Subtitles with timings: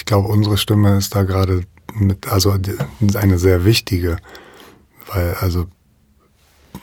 [0.00, 2.56] ich glaube, unsere Stimme ist da gerade mit, also
[3.14, 4.16] eine sehr wichtige,
[5.12, 5.66] weil also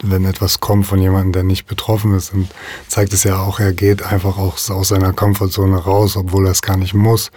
[0.04, 2.48] wenn etwas kommt von jemandem, der nicht betroffen ist, dann
[2.88, 6.62] zeigt es ja auch, er geht einfach auch aus seiner Komfortzone raus, obwohl er es
[6.62, 7.32] gar nicht muss,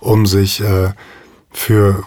[0.00, 0.90] um sich äh,
[1.52, 2.02] für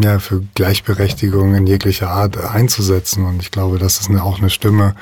[0.00, 3.24] ja, für Gleichberechtigung in jeglicher Art einzusetzen.
[3.24, 4.94] Und ich glaube, das ist eine, auch eine Stimme,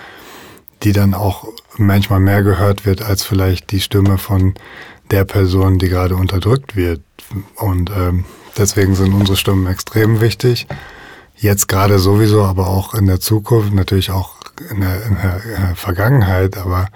[0.82, 4.54] die dann auch manchmal mehr gehört wird als vielleicht die Stimme von
[5.12, 7.02] der Person, die gerade unterdrückt wird.
[7.56, 8.24] Und ähm,
[8.56, 10.66] deswegen sind unsere Stimmen extrem wichtig.
[11.36, 14.36] Jetzt gerade sowieso, aber auch in der Zukunft, natürlich auch
[14.70, 16.56] in der, in der, in der Vergangenheit.
[16.56, 16.88] Aber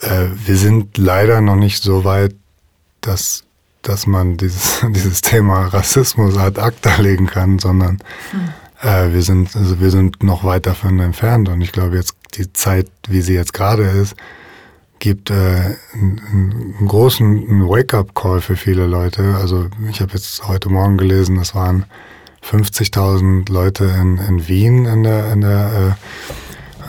[0.00, 2.34] äh, wir sind leider noch nicht so weit,
[3.00, 3.42] dass,
[3.82, 7.98] dass man dieses, dieses Thema Rassismus ad acta legen kann, sondern
[8.30, 8.88] hm.
[8.88, 11.48] äh, wir, sind, also wir sind noch weit davon entfernt.
[11.48, 14.14] Und ich glaube, jetzt die Zeit, wie sie jetzt gerade ist,
[15.00, 15.34] gibt äh,
[15.92, 16.20] einen,
[16.78, 19.36] einen großen Wake-up-Call für viele Leute.
[19.40, 21.84] Also ich habe jetzt heute Morgen gelesen, es waren
[22.44, 25.96] 50.000 Leute in, in Wien in der, in der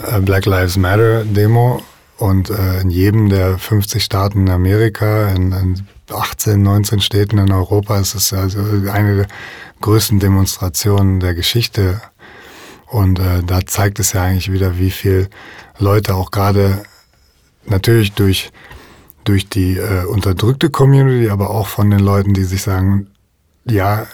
[0.10, 1.82] äh, äh, Black Lives Matter Demo
[2.18, 7.52] und äh, in jedem der 50 Staaten in Amerika, in, in 18, 19 Städten in
[7.52, 8.60] Europa ist es also
[8.92, 9.28] eine der
[9.80, 12.02] größten Demonstrationen der Geschichte.
[12.88, 15.30] Und äh, da zeigt es ja eigentlich wieder, wie viel
[15.80, 16.84] Leute auch gerade
[17.66, 18.52] natürlich durch,
[19.24, 23.08] durch die äh, unterdrückte Community, aber auch von den Leuten, die sich sagen,
[23.66, 24.08] ja,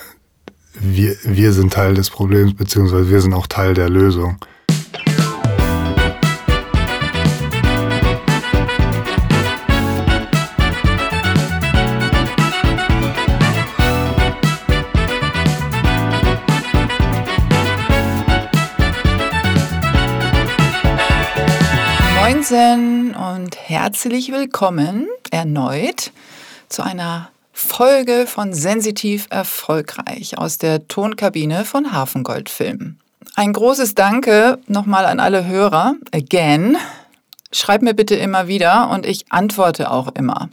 [0.79, 4.37] wir, wir sind Teil des Problems, beziehungsweise wir sind auch Teil der Lösung.
[23.88, 26.11] Herzlich willkommen erneut
[26.67, 32.97] zu einer Folge von Sensitiv Erfolgreich aus der Tonkabine von Hafengold Film.
[33.35, 35.95] Ein großes Danke nochmal an alle Hörer.
[36.14, 36.75] Again.
[37.53, 40.49] Schreib mir bitte immer wieder und ich antworte auch immer.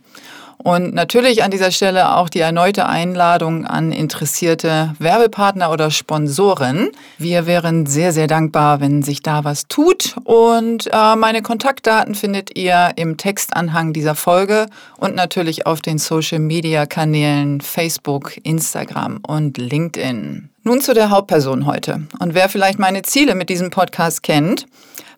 [0.64, 6.88] Und natürlich an dieser Stelle auch die erneute Einladung an interessierte Werbepartner oder Sponsoren.
[7.18, 10.16] Wir wären sehr, sehr dankbar, wenn sich da was tut.
[10.24, 17.60] Und äh, meine Kontaktdaten findet ihr im Textanhang dieser Folge und natürlich auf den Social-Media-Kanälen
[17.60, 20.48] Facebook, Instagram und LinkedIn.
[20.62, 22.04] Nun zu der Hauptperson heute.
[22.20, 24.64] Und wer vielleicht meine Ziele mit diesem Podcast kennt,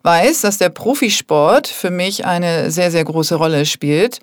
[0.03, 4.19] weiß, dass der Profisport für mich eine sehr, sehr große Rolle spielt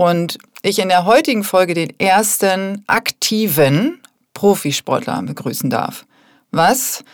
[0.00, 4.00] und ich in der heutigen Folge den ersten aktiven
[4.32, 6.06] Profisportler begrüßen darf.
[6.52, 7.04] Was,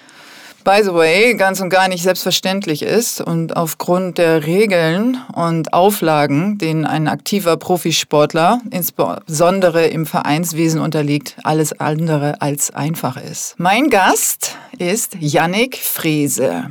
[0.63, 6.59] by the way, ganz und gar nicht selbstverständlich ist und aufgrund der Regeln und Auflagen,
[6.59, 13.57] denen ein aktiver Profisportler, insbesondere im Vereinswesen unterliegt, alles andere als einfach ist.
[13.59, 16.71] Mein Gast ist Yannick Frese.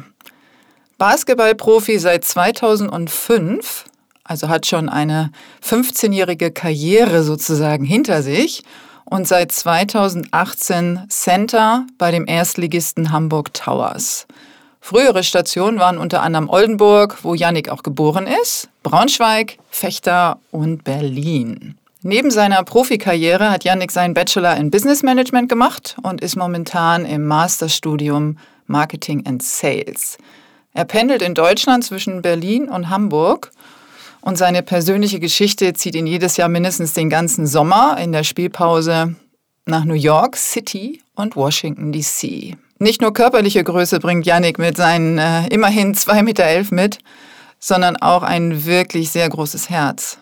[0.97, 3.83] Basketballprofi seit 2005
[4.25, 5.31] also hat schon eine
[5.63, 8.63] 15-jährige Karriere sozusagen hinter sich
[9.05, 14.25] und seit 2018 Center bei dem Erstligisten Hamburg Towers.
[14.81, 21.75] Frühere Stationen waren unter anderem Oldenburg, wo Yannick auch geboren ist, Braunschweig, Fechter und Berlin.
[22.01, 27.25] Neben seiner Profikarriere hat Yannick seinen Bachelor in Business Management gemacht und ist momentan im
[27.25, 28.37] Masterstudium
[28.67, 30.17] Marketing and Sales.
[30.73, 33.51] Er pendelt in Deutschland zwischen Berlin und Hamburg
[34.25, 39.15] und seine persönliche Geschichte zieht ihn jedes Jahr mindestens den ganzen Sommer in der Spielpause
[39.67, 42.57] nach New York City und Washington, D.C.
[42.79, 46.97] Nicht nur körperliche Größe bringt Yannick mit seinen äh, immerhin 2,11 Meter elf mit,
[47.59, 50.17] sondern auch ein wirklich sehr großes Herz.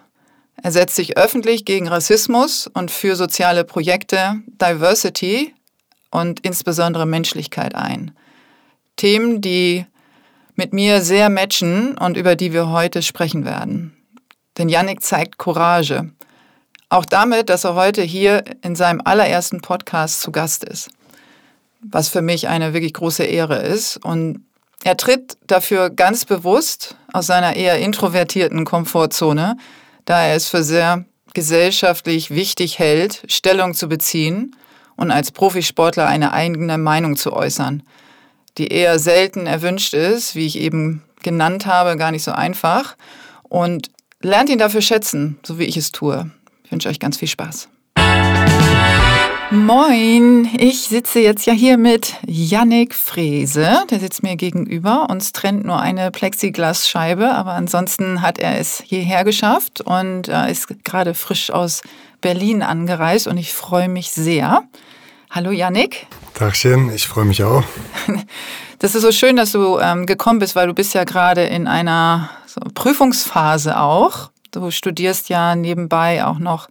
[0.61, 5.53] Er setzt sich öffentlich gegen Rassismus und für soziale Projekte, Diversity
[6.11, 8.11] und insbesondere Menschlichkeit ein.
[8.97, 9.85] Themen, die
[10.55, 13.93] mit mir sehr matchen und über die wir heute sprechen werden.
[14.57, 16.11] Denn Yannick zeigt Courage.
[16.89, 20.89] Auch damit, dass er heute hier in seinem allerersten Podcast zu Gast ist.
[21.81, 23.97] Was für mich eine wirklich große Ehre ist.
[23.97, 24.45] Und
[24.83, 29.57] er tritt dafür ganz bewusst aus seiner eher introvertierten Komfortzone,
[30.05, 34.55] da er es für sehr gesellschaftlich wichtig hält, Stellung zu beziehen
[34.95, 37.81] und als Profisportler eine eigene Meinung zu äußern
[38.57, 42.95] die eher selten erwünscht ist, wie ich eben genannt habe, gar nicht so einfach.
[43.43, 43.89] Und
[44.21, 46.31] lernt ihn dafür schätzen, so wie ich es tue.
[46.63, 47.69] Ich wünsche euch ganz viel Spaß.
[49.51, 53.83] Moin, ich sitze jetzt ja hier mit Yannick Frese.
[53.91, 55.07] Der sitzt mir gegenüber.
[55.09, 61.13] Uns trennt nur eine Plexiglasscheibe, aber ansonsten hat er es hierher geschafft und ist gerade
[61.13, 61.83] frisch aus
[62.19, 64.63] Berlin angereist und ich freue mich sehr.
[65.29, 66.07] Hallo Yannick.
[66.33, 67.63] Tagchen, ich freue mich auch.
[68.79, 71.67] Das ist so schön, dass du ähm, gekommen bist, weil du bist ja gerade in
[71.67, 74.29] einer so Prüfungsphase auch.
[74.51, 76.67] Du studierst ja nebenbei auch noch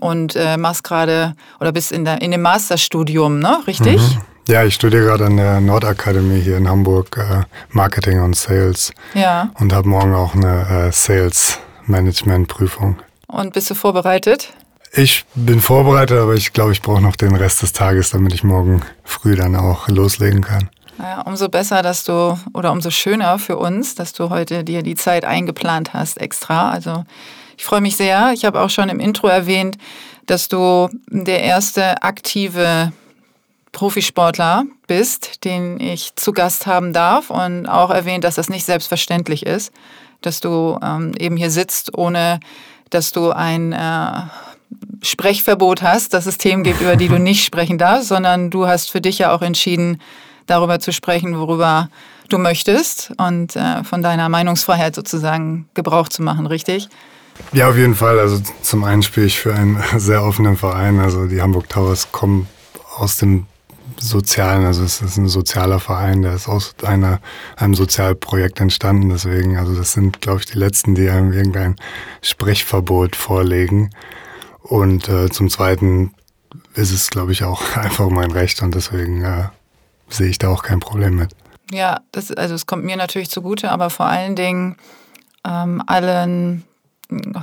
[0.00, 3.60] und äh, machst gerade oder bist in, der, in dem Masterstudium, ne?
[3.68, 4.00] Richtig?
[4.00, 4.20] Mhm.
[4.48, 8.92] Ja, ich studiere gerade an der Nordakademie hier in Hamburg äh, Marketing und Sales.
[9.14, 9.50] Ja.
[9.60, 12.96] Und habe morgen auch eine äh, Sales Management Prüfung.
[13.28, 14.54] Und bist du vorbereitet?
[14.92, 18.42] Ich bin vorbereitet, aber ich glaube, ich brauche noch den Rest des Tages, damit ich
[18.42, 20.70] morgen früh dann auch loslegen kann.
[20.98, 24.96] Ja, umso besser, dass du, oder umso schöner für uns, dass du heute dir die
[24.96, 26.70] Zeit eingeplant hast extra.
[26.70, 27.04] Also
[27.56, 28.32] ich freue mich sehr.
[28.32, 29.78] Ich habe auch schon im Intro erwähnt,
[30.26, 32.92] dass du der erste aktive
[33.72, 39.46] Profisportler bist, den ich zu Gast haben darf und auch erwähnt, dass das nicht selbstverständlich
[39.46, 39.72] ist,
[40.20, 42.40] dass du ähm, eben hier sitzt, ohne
[42.90, 44.22] dass du ein äh,
[45.02, 48.90] Sprechverbot hast, dass es Themen gibt, über die du nicht sprechen darfst, sondern du hast
[48.90, 50.00] für dich ja auch entschieden,
[50.46, 51.88] darüber zu sprechen, worüber
[52.28, 56.88] du möchtest und äh, von deiner Meinungsfreiheit sozusagen Gebrauch zu machen, richtig?
[57.52, 58.18] Ja, auf jeden Fall.
[58.18, 60.98] Also zum einen spiele ich für einen sehr offenen Verein.
[60.98, 62.48] Also die Hamburg Towers kommen
[62.96, 63.46] aus dem
[64.00, 67.20] Sozialen, also es ist ein sozialer Verein, der ist aus einer,
[67.56, 69.08] einem Sozialprojekt entstanden.
[69.08, 71.76] Deswegen, also das sind, glaube ich, die letzten, die einem irgendein
[72.22, 73.90] Sprechverbot vorlegen.
[74.68, 76.12] Und äh, zum Zweiten
[76.74, 79.44] ist es, glaube ich, auch einfach mein Recht und deswegen äh,
[80.08, 81.34] sehe ich da auch kein Problem mit.
[81.70, 84.76] Ja, das, also es kommt mir natürlich zugute, aber vor allen Dingen
[85.46, 86.64] ähm, allen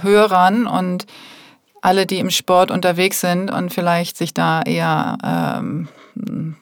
[0.01, 1.05] Hörern und
[1.81, 5.87] alle, die im Sport unterwegs sind und vielleicht sich da eher, ähm,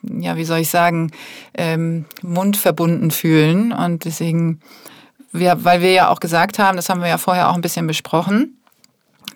[0.04, 1.12] ja, wie soll ich sagen,
[1.54, 3.72] ähm, mundverbunden fühlen.
[3.72, 4.60] Und deswegen,
[5.32, 7.88] wir, weil wir ja auch gesagt haben, das haben wir ja vorher auch ein bisschen
[7.88, 8.58] besprochen,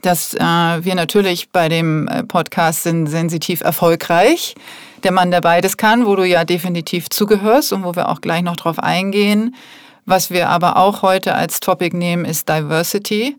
[0.02, 4.56] dass äh, wir natürlich bei dem äh, Podcast sind sensitiv erfolgreich.
[5.04, 8.42] Der Mann, der beides kann, wo du ja definitiv zugehörst und wo wir auch gleich
[8.42, 9.56] noch drauf eingehen.
[10.06, 13.36] Was wir aber auch heute als Topic nehmen, ist Diversity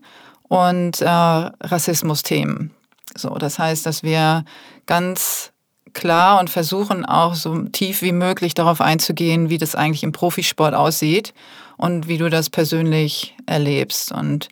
[0.47, 2.71] und äh, Rassismus-Themen.
[3.15, 4.45] So, das heißt, dass wir
[4.85, 5.51] ganz
[5.93, 10.73] klar und versuchen auch so tief wie möglich darauf einzugehen, wie das eigentlich im Profisport
[10.73, 11.33] aussieht
[11.77, 14.11] und wie du das persönlich erlebst.
[14.11, 14.49] Und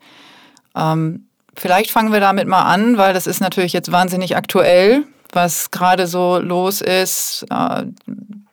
[0.76, 1.28] ähm,
[1.60, 6.06] Vielleicht fangen wir damit mal an, weil das ist natürlich jetzt wahnsinnig aktuell, was gerade
[6.06, 7.46] so los ist.
[7.50, 7.86] Äh,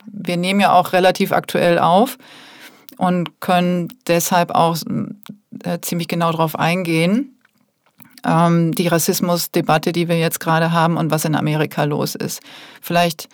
[0.06, 2.16] wir nehmen ja auch relativ aktuell auf
[2.96, 4.78] und können deshalb auch
[5.64, 7.38] äh, ziemlich genau darauf eingehen.
[8.24, 12.40] Ähm, die Rassismusdebatte, die wir jetzt gerade haben und was in Amerika los ist.
[12.80, 13.28] Vielleicht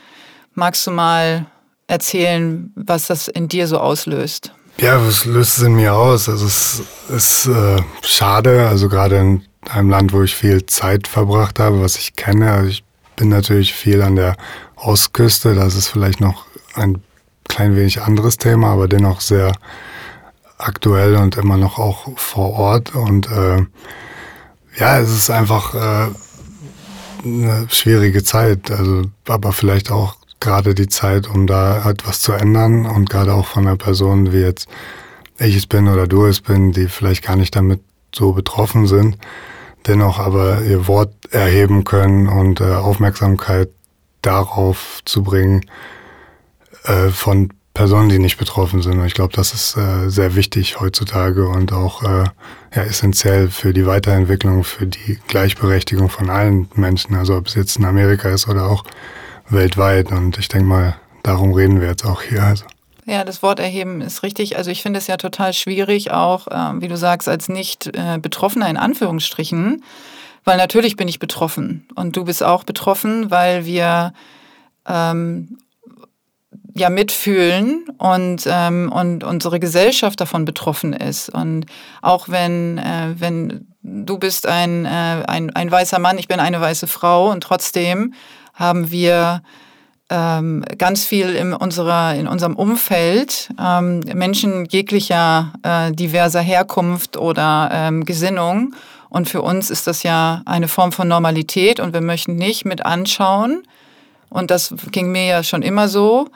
[0.55, 1.47] magst du mal
[1.87, 4.53] erzählen, was das in dir so auslöst.
[4.79, 6.29] Ja, was löst es in mir aus?
[6.29, 11.59] Also es ist äh, schade, also gerade in einem Land, wo ich viel Zeit verbracht
[11.59, 12.53] habe, was ich kenne.
[12.53, 12.85] Also ich
[13.17, 14.37] bin natürlich viel an der
[14.77, 17.03] Ostküste, das ist vielleicht noch ein
[17.49, 19.53] klein wenig anderes Thema, aber dennoch sehr
[20.57, 22.95] aktuell und immer noch auch vor Ort.
[22.95, 23.67] Und äh,
[24.79, 26.09] ja, es ist einfach äh,
[27.25, 32.87] eine schwierige Zeit, also aber vielleicht auch gerade die Zeit, um da etwas zu ändern
[32.87, 34.69] und gerade auch von einer Person wie jetzt
[35.39, 37.81] ich es bin oder du es bin, die vielleicht gar nicht damit
[38.15, 39.17] so betroffen sind,
[39.87, 43.69] dennoch aber ihr Wort erheben können und äh, Aufmerksamkeit
[44.23, 45.65] darauf zu bringen
[46.85, 48.99] äh, von Personen, die nicht betroffen sind.
[48.99, 52.25] Und ich glaube, das ist äh, sehr wichtig heutzutage und auch äh,
[52.75, 57.79] ja, essentiell für die Weiterentwicklung, für die Gleichberechtigung von allen Menschen, also ob es jetzt
[57.79, 58.85] in Amerika ist oder auch
[59.49, 60.11] weltweit.
[60.11, 62.43] Und ich denke mal, darum reden wir jetzt auch hier.
[62.43, 62.65] Also.
[63.11, 64.57] Ja, das Wort erheben ist richtig.
[64.57, 68.77] Also ich finde es ja total schwierig, auch, äh, wie du sagst, als Nicht-Betroffener in
[68.77, 69.83] Anführungsstrichen,
[70.45, 74.13] weil natürlich bin ich betroffen und du bist auch betroffen, weil wir
[74.87, 75.59] ähm,
[76.77, 81.31] ja mitfühlen und, ähm, und unsere Gesellschaft davon betroffen ist.
[81.31, 81.67] Und
[82.03, 86.61] auch wenn, äh, wenn du bist ein, äh, ein, ein weißer Mann, ich bin eine
[86.61, 88.15] weiße Frau und trotzdem
[88.55, 89.43] haben wir
[90.11, 97.71] ähm, ganz viel in, unserer, in unserem Umfeld ähm, Menschen jeglicher äh, diverser Herkunft oder
[97.73, 98.75] ähm, Gesinnung.
[99.09, 102.85] Und für uns ist das ja eine Form von Normalität und wir möchten nicht mit
[102.85, 103.63] anschauen,
[104.31, 106.29] und das ging mir ja schon immer so,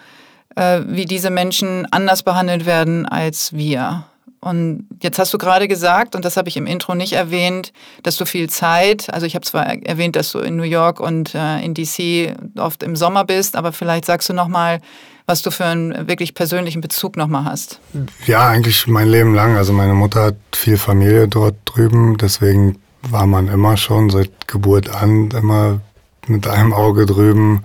[0.56, 4.04] äh, wie diese Menschen anders behandelt werden als wir.
[4.44, 7.72] Und jetzt hast du gerade gesagt, und das habe ich im Intro nicht erwähnt,
[8.02, 11.34] dass du viel Zeit, also ich habe zwar erwähnt, dass du in New York und
[11.34, 14.80] äh, in DC oft im Sommer bist, aber vielleicht sagst du nochmal,
[15.24, 17.80] was du für einen wirklich persönlichen Bezug nochmal hast.
[18.26, 19.56] Ja, eigentlich mein Leben lang.
[19.56, 24.94] Also meine Mutter hat viel Familie dort drüben, deswegen war man immer schon seit Geburt
[24.94, 25.80] an immer
[26.26, 27.64] mit einem Auge drüben.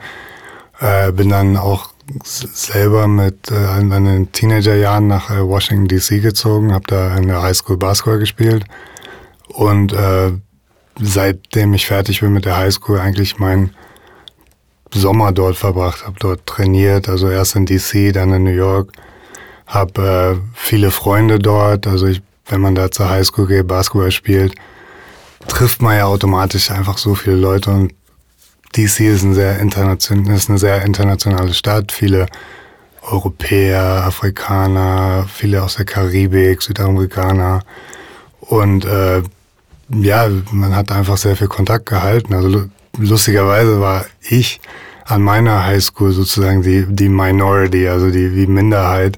[0.79, 1.89] Äh, bin dann auch
[2.23, 8.19] selber mit äh, Teenagerjahren nach äh, Washington DC gezogen, habe da in der Highschool Basketball
[8.19, 8.65] gespielt.
[9.47, 10.31] Und äh,
[10.99, 13.71] seitdem ich fertig bin mit der Highschool eigentlich mein
[14.91, 18.91] Sommer dort verbracht, habe dort trainiert, also erst in DC, dann in New York,
[19.67, 24.55] habe äh, viele Freunde dort, also ich, wenn man da zur Highschool geht, Basketball spielt,
[25.47, 27.93] trifft man ja automatisch einfach so viele Leute und
[28.75, 31.91] DC ist, ein sehr internation ist eine sehr internationale Stadt.
[31.91, 32.27] Viele
[33.01, 37.61] Europäer, Afrikaner, viele aus der Karibik, Südamerikaner.
[38.41, 39.23] Und äh,
[39.89, 42.33] ja, man hat einfach sehr viel Kontakt gehalten.
[42.33, 42.65] Also
[42.97, 44.61] lustigerweise war ich
[45.05, 49.17] an meiner Highschool sozusagen die, die Minority, also die, die Minderheit.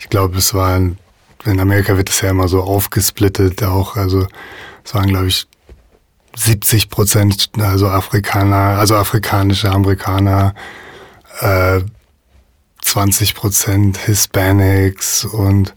[0.00, 3.96] Ich glaube, es war, in Amerika wird es ja immer so aufgesplittet auch.
[3.96, 4.26] Also
[4.84, 5.46] es waren, glaube ich,
[6.36, 10.54] 70 Prozent, also Afrikaner, also afrikanische Amerikaner,
[11.40, 11.80] äh,
[12.82, 15.74] 20 Prozent Hispanics und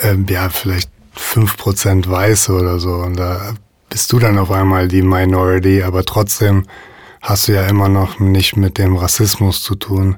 [0.00, 2.94] äh, ja, vielleicht 5 Prozent Weiße oder so.
[2.94, 3.54] Und da
[3.88, 6.64] bist du dann auf einmal die Minority, aber trotzdem
[7.20, 10.16] hast du ja immer noch nicht mit dem Rassismus zu tun,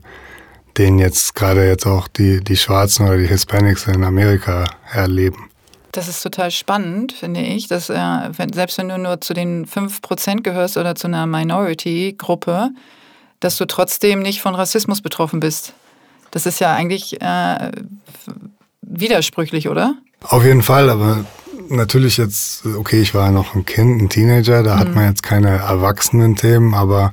[0.78, 5.50] den jetzt gerade jetzt auch die, die Schwarzen oder die Hispanics in Amerika erleben.
[5.94, 7.96] Das ist total spannend, finde ich, dass äh,
[8.36, 12.70] wenn, selbst wenn du nur zu den 5% gehörst oder zu einer Minority-Gruppe,
[13.38, 15.72] dass du trotzdem nicht von Rassismus betroffen bist.
[16.32, 17.70] Das ist ja eigentlich äh,
[18.82, 19.94] widersprüchlich, oder?
[20.24, 21.24] Auf jeden Fall, aber
[21.68, 24.78] natürlich jetzt, okay, ich war noch ein Kind, ein Teenager, da mhm.
[24.80, 27.12] hat man jetzt keine Erwachsenen-Themen, aber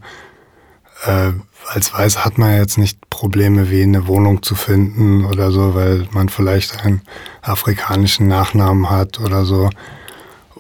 [1.05, 1.31] äh,
[1.67, 6.08] als Weiß hat man jetzt nicht Probleme wie eine Wohnung zu finden oder so, weil
[6.12, 7.01] man vielleicht einen
[7.41, 9.70] afrikanischen Nachnamen hat oder so.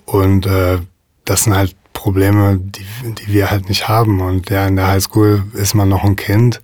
[0.05, 0.79] Und äh,
[1.25, 4.21] das sind halt Probleme, die, die wir halt nicht haben.
[4.21, 6.61] Und ja, in der Highschool ist man noch ein Kind.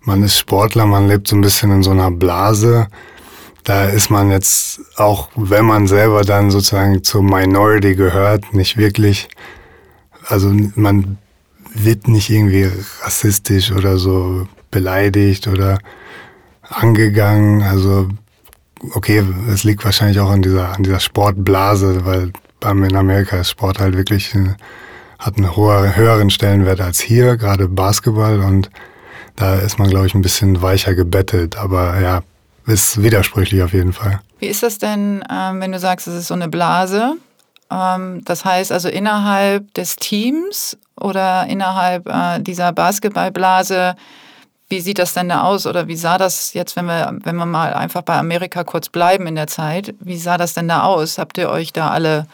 [0.00, 2.88] Man ist Sportler, man lebt so ein bisschen in so einer Blase.
[3.64, 9.28] Da ist man jetzt, auch wenn man selber dann sozusagen zur Minority gehört, nicht wirklich,
[10.26, 11.18] also man
[11.74, 12.68] wird nicht irgendwie
[13.02, 15.78] rassistisch oder so beleidigt oder
[16.62, 17.62] angegangen.
[17.62, 18.08] Also
[18.94, 22.32] okay, es liegt wahrscheinlich auch an dieser, an dieser Sportblase, weil
[22.64, 24.32] in Amerika ist Sport halt wirklich
[25.18, 28.70] hat einen höheren Stellenwert als hier, gerade Basketball und
[29.36, 32.22] da ist man, glaube ich, ein bisschen weicher gebettet, aber ja,
[32.66, 34.20] ist widersprüchlich auf jeden Fall.
[34.38, 37.16] Wie ist das denn, ähm, wenn du sagst, es ist so eine Blase?
[37.72, 43.96] Ähm, das heißt also innerhalb des Teams oder innerhalb äh, dieser Basketballblase,
[44.68, 45.66] wie sieht das denn da aus?
[45.66, 49.26] Oder wie sah das jetzt, wenn wir, wenn wir mal einfach bei Amerika kurz bleiben
[49.26, 51.18] in der Zeit, wie sah das denn da aus?
[51.18, 52.26] Habt ihr euch da alle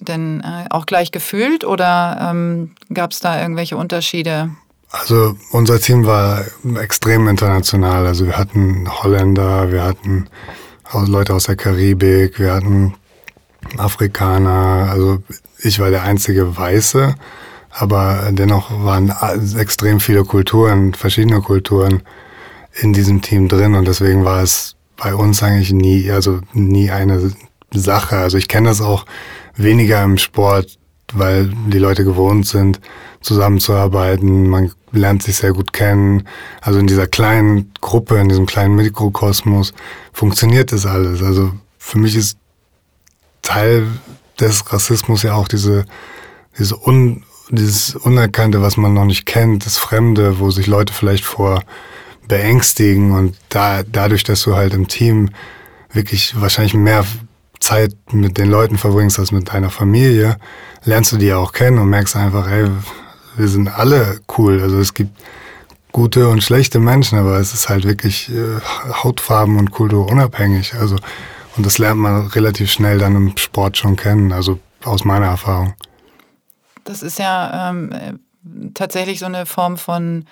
[0.00, 4.50] denn äh, auch gleich gefühlt oder ähm, gab es da irgendwelche Unterschiede?
[4.90, 6.44] Also unser Team war
[6.80, 8.06] extrem international.
[8.06, 10.28] Also wir hatten Holländer, wir hatten
[10.92, 12.94] Leute aus der Karibik, wir hatten
[13.76, 14.88] Afrikaner.
[14.90, 15.22] Also
[15.58, 17.14] ich war der einzige Weiße,
[17.70, 19.12] aber dennoch waren
[19.58, 22.02] extrem viele Kulturen, verschiedene Kulturen
[22.74, 27.32] in diesem Team drin und deswegen war es bei uns eigentlich nie, also nie eine
[27.72, 28.16] Sache.
[28.16, 29.06] Also ich kenne das auch
[29.56, 30.78] weniger im Sport,
[31.12, 32.80] weil die Leute gewohnt sind,
[33.20, 34.48] zusammenzuarbeiten.
[34.48, 36.24] Man lernt sich sehr gut kennen.
[36.60, 39.74] Also in dieser kleinen Gruppe, in diesem kleinen Mikrokosmos
[40.12, 41.22] funktioniert das alles.
[41.22, 42.38] Also für mich ist
[43.44, 43.86] Teil
[44.40, 45.84] des Rassismus ja auch diese,
[46.58, 51.24] diese un, dieses Unerkannte, was man noch nicht kennt, das Fremde, wo sich Leute vielleicht
[51.24, 51.62] vor
[52.26, 55.30] beängstigen und da, dadurch, dass du halt im Team
[55.92, 57.04] wirklich wahrscheinlich mehr
[57.60, 60.38] Zeit mit den Leuten verbringst als mit deiner Familie,
[60.84, 62.68] lernst du die auch kennen und merkst einfach, ey,
[63.36, 64.60] wir sind alle cool.
[64.60, 65.16] Also es gibt
[65.92, 68.60] gute und schlechte Menschen, aber es ist halt wirklich äh,
[69.02, 70.74] Hautfarben und Kultur unabhängig.
[70.74, 70.96] Also
[71.56, 75.74] und das lernt man relativ schnell dann im Sport schon kennen, also aus meiner Erfahrung.
[76.84, 78.18] Das ist ja ähm,
[78.74, 80.26] tatsächlich so eine Form von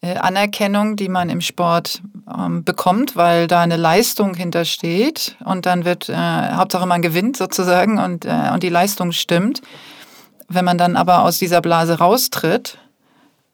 [0.00, 2.02] äh, Anerkennung, die man im Sport
[2.36, 7.98] ähm, bekommt, weil da eine Leistung hintersteht und dann wird äh, Hauptsache man gewinnt sozusagen
[7.98, 9.62] und, äh, und die Leistung stimmt.
[10.48, 12.78] Wenn man dann aber aus dieser Blase raustritt,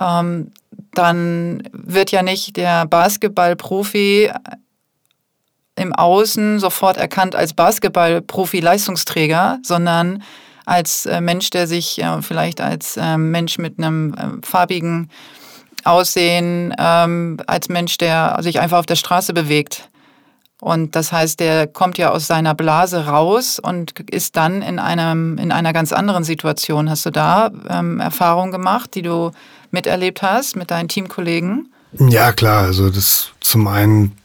[0.01, 0.53] ähm,
[0.95, 4.31] dann wird ja nicht der Basketballprofi
[5.79, 10.23] im Außen sofort erkannt als Basketball-Profi-Leistungsträger, sondern
[10.67, 15.11] als äh, Mensch, der sich äh, vielleicht als äh, Mensch mit einem äh, farbigen
[15.85, 19.89] Aussehen, ähm, als Mensch, der sich einfach auf der Straße bewegt.
[20.61, 25.39] Und das heißt, der kommt ja aus seiner Blase raus und ist dann in, einem,
[25.39, 26.91] in einer ganz anderen Situation.
[26.91, 29.31] Hast du da ähm, Erfahrungen gemacht, die du
[29.71, 31.73] miterlebt hast mit deinen Teamkollegen?
[31.93, 32.65] Ja, klar.
[32.65, 34.17] Also das zum einen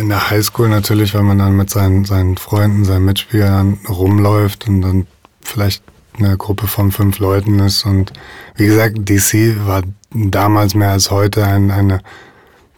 [0.00, 4.82] in der Highschool natürlich, wenn man dann mit seinen, seinen Freunden, seinen Mitspielern rumläuft und
[4.82, 5.06] dann
[5.40, 5.82] vielleicht
[6.18, 7.84] eine Gruppe von fünf Leuten ist.
[7.84, 8.12] Und
[8.56, 9.82] wie gesagt, DC war
[10.12, 12.00] damals mehr als heute ein, eine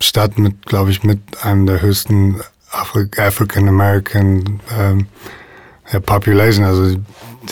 [0.01, 5.07] Stadt mit, glaube ich, mit einem der höchsten Afri African American ähm,
[5.93, 6.97] ja, Population, also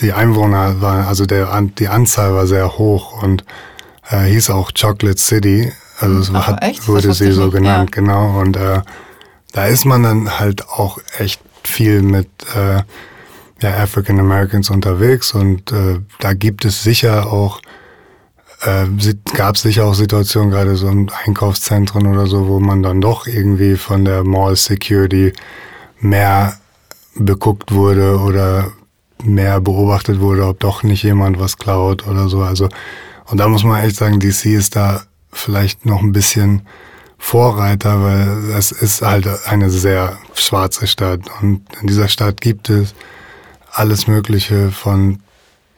[0.01, 3.43] die Einwohner waren, also der, die Anzahl war sehr hoch und
[4.09, 5.71] äh, hieß auch Chocolate City.
[5.99, 8.01] Also es Ach, hat, wurde sie so genannt, ja.
[8.01, 8.39] genau.
[8.39, 8.81] Und äh,
[9.51, 12.83] da ist man dann halt auch echt viel mit äh,
[13.61, 17.61] ja, African Americans unterwegs und äh, da gibt es sicher auch
[18.61, 18.85] äh,
[19.33, 23.25] gab es sicher auch Situationen, gerade so in Einkaufszentren oder so, wo man dann doch
[23.25, 25.33] irgendwie von der Mall Security
[25.99, 26.57] mehr
[27.15, 28.71] beguckt wurde oder
[29.23, 32.41] mehr beobachtet wurde, ob doch nicht jemand was klaut oder so.
[32.41, 32.69] Also,
[33.25, 36.63] und da muss man echt sagen, DC ist da vielleicht noch ein bisschen
[37.21, 41.19] Vorreiter, weil es ist halt eine sehr schwarze Stadt.
[41.41, 42.95] Und in dieser Stadt gibt es
[43.71, 45.19] alles Mögliche von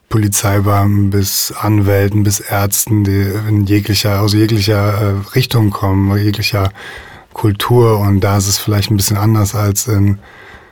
[0.07, 6.71] Polizeibeamten bis Anwälten bis Ärzten, die in jeglicher, aus jeglicher äh, Richtung kommen, jeglicher
[7.33, 7.97] Kultur.
[7.99, 10.19] Und da ist es vielleicht ein bisschen anders als in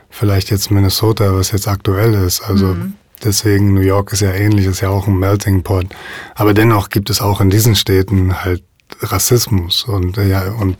[0.08, 2.42] vielleicht jetzt Minnesota, was jetzt aktuell ist.
[2.42, 2.94] Also Mhm.
[3.24, 5.86] deswegen New York ist ja ähnlich, ist ja auch ein Melting Pot.
[6.34, 8.62] Aber dennoch gibt es auch in diesen Städten halt
[9.00, 10.76] Rassismus und äh, ja und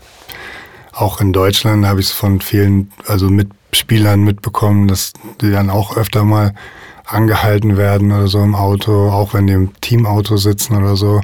[0.93, 5.97] auch in Deutschland habe ich es von vielen, also Mitspielern mitbekommen, dass die dann auch
[5.97, 6.55] öfter mal
[7.07, 11.21] angehalten werden oder so im Auto, auch wenn die im Teamauto sitzen oder so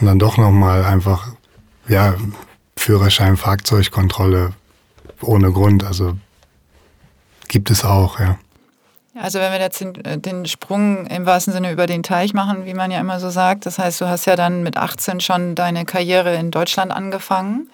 [0.00, 1.28] und dann doch nochmal einfach,
[1.88, 2.14] ja,
[2.76, 4.52] Führerschein, Fahrzeugkontrolle
[5.20, 6.16] ohne Grund, also
[7.48, 8.38] gibt es auch, ja.
[9.20, 12.64] Also wenn wir jetzt den, äh, den Sprung im wahrsten Sinne über den Teich machen,
[12.64, 15.54] wie man ja immer so sagt, das heißt, du hast ja dann mit 18 schon
[15.54, 17.68] deine Karriere in Deutschland angefangen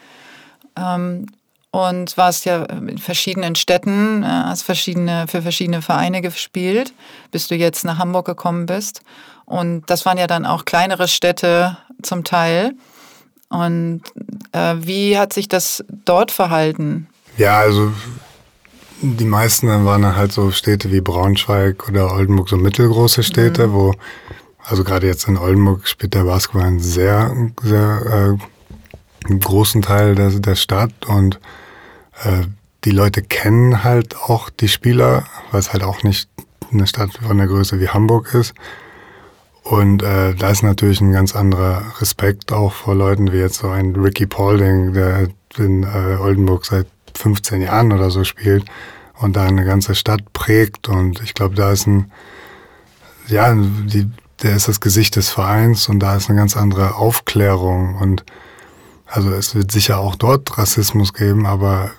[0.76, 1.26] ähm,
[1.70, 6.92] und warst ja in verschiedenen Städten, äh, hast verschiedene, für verschiedene Vereine gespielt,
[7.30, 9.02] bis du jetzt nach Hamburg gekommen bist.
[9.44, 12.72] Und das waren ja dann auch kleinere Städte zum Teil.
[13.50, 14.02] Und
[14.52, 17.08] äh, wie hat sich das dort verhalten?
[17.36, 17.92] Ja, also
[19.00, 23.94] die meisten waren dann halt so Städte wie Braunschweig oder Oldenburg, so mittelgroße Städte, wo,
[24.62, 28.38] also gerade jetzt in Oldenburg spielt der Basketball einen sehr, sehr
[29.28, 31.40] äh, großen Teil der, der Stadt und
[32.22, 32.44] äh,
[32.84, 36.28] die Leute kennen halt auch die Spieler, weil es halt auch nicht
[36.70, 38.54] eine Stadt von der Größe wie Hamburg ist.
[39.62, 43.70] Und äh, da ist natürlich ein ganz anderer Respekt auch vor Leuten wie jetzt so
[43.70, 46.86] ein Ricky Paulding, der in äh, Oldenburg seit
[47.18, 48.64] 15 Jahren oder so spielt
[49.18, 50.88] und da eine ganze Stadt prägt.
[50.88, 52.10] Und ich glaube, da ist ein,
[53.26, 54.10] ja, die,
[54.42, 57.96] der ist das Gesicht des Vereins und da ist eine ganz andere Aufklärung.
[57.96, 58.24] Und
[59.06, 61.90] also es wird sicher auch dort Rassismus geben, aber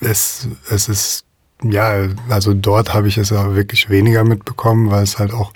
[0.00, 1.24] es, es ist,
[1.62, 5.52] ja, also dort habe ich es ja wirklich weniger mitbekommen, weil es halt auch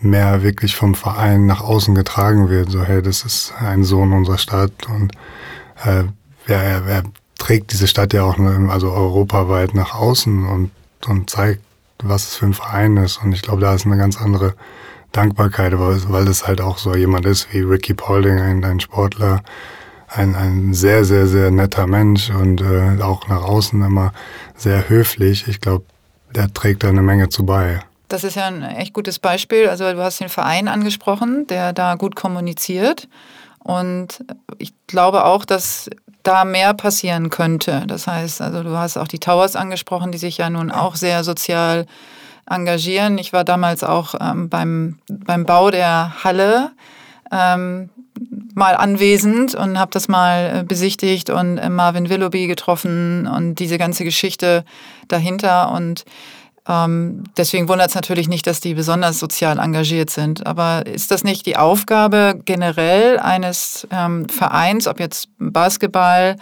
[0.00, 2.70] mehr wirklich vom Verein nach außen getragen wird.
[2.70, 5.12] So, hey, das ist ein Sohn unserer Stadt und
[5.84, 6.04] äh,
[6.46, 7.02] ja, er, er
[7.40, 10.70] trägt diese Stadt ja auch also europaweit nach außen und,
[11.08, 11.62] und zeigt,
[12.02, 13.20] was es für ein Verein ist.
[13.22, 14.54] Und ich glaube, da ist eine ganz andere
[15.12, 19.42] Dankbarkeit, weil, es halt auch so jemand ist wie Ricky Paulding, ein, ein Sportler,
[20.06, 24.12] ein, ein sehr, sehr, sehr netter Mensch und äh, auch nach außen immer
[24.54, 25.48] sehr höflich.
[25.48, 25.84] Ich glaube,
[26.34, 27.80] der trägt da eine Menge zu bei.
[28.08, 29.68] Das ist ja ein echt gutes Beispiel.
[29.68, 33.08] Also du hast den Verein angesprochen, der da gut kommuniziert.
[33.62, 34.24] Und
[34.58, 35.90] ich glaube auch, dass
[36.22, 37.84] da mehr passieren könnte.
[37.86, 41.24] Das heißt, also du hast auch die Towers angesprochen, die sich ja nun auch sehr
[41.24, 41.86] sozial
[42.48, 43.18] engagieren.
[43.18, 46.72] Ich war damals auch ähm, beim, beim Bau der Halle
[47.32, 47.90] ähm,
[48.54, 54.04] mal anwesend und habe das mal besichtigt und äh, Marvin Willoughby getroffen und diese ganze
[54.04, 54.64] Geschichte
[55.08, 55.72] dahinter.
[55.72, 56.04] Und
[56.70, 60.46] ähm, deswegen wundert es natürlich nicht, dass die besonders sozial engagiert sind.
[60.46, 66.36] Aber ist das nicht die Aufgabe generell eines ähm, Vereins, ob jetzt Basketball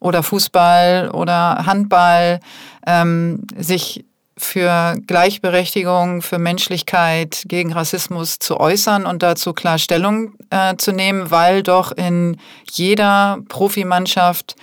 [0.00, 2.40] oder Fußball oder Handball,
[2.86, 4.06] ähm, sich
[4.38, 11.30] für Gleichberechtigung, für Menschlichkeit, gegen Rassismus zu äußern und dazu klar Stellung äh, zu nehmen,
[11.30, 12.38] weil doch in
[12.72, 14.56] jeder Profimannschaft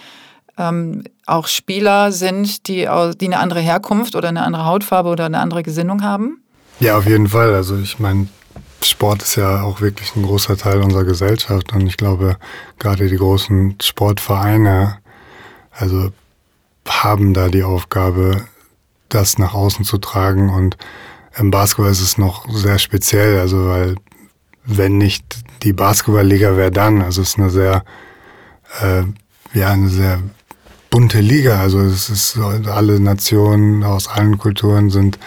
[0.58, 2.88] ähm, auch Spieler sind, die,
[3.20, 6.42] die eine andere Herkunft oder eine andere Hautfarbe oder eine andere Gesinnung haben?
[6.80, 7.54] Ja, auf jeden Fall.
[7.54, 8.28] Also ich meine,
[8.84, 12.38] Sport ist ja auch wirklich ein großer Teil unserer Gesellschaft und ich glaube,
[12.80, 14.98] gerade die großen Sportvereine,
[15.72, 16.12] also
[16.88, 18.44] haben da die Aufgabe,
[19.10, 20.50] das nach außen zu tragen.
[20.50, 20.78] Und
[21.38, 23.96] im Basketball ist es noch sehr speziell, also weil
[24.64, 25.24] wenn nicht
[25.64, 27.02] die Basketballliga, wer dann?
[27.02, 27.84] Also es ist eine sehr,
[28.82, 29.04] äh,
[29.54, 30.20] ja, eine sehr
[30.92, 31.60] bunte Liga.
[31.60, 35.18] Also es ist alle Nationen aus allen Kulturen sind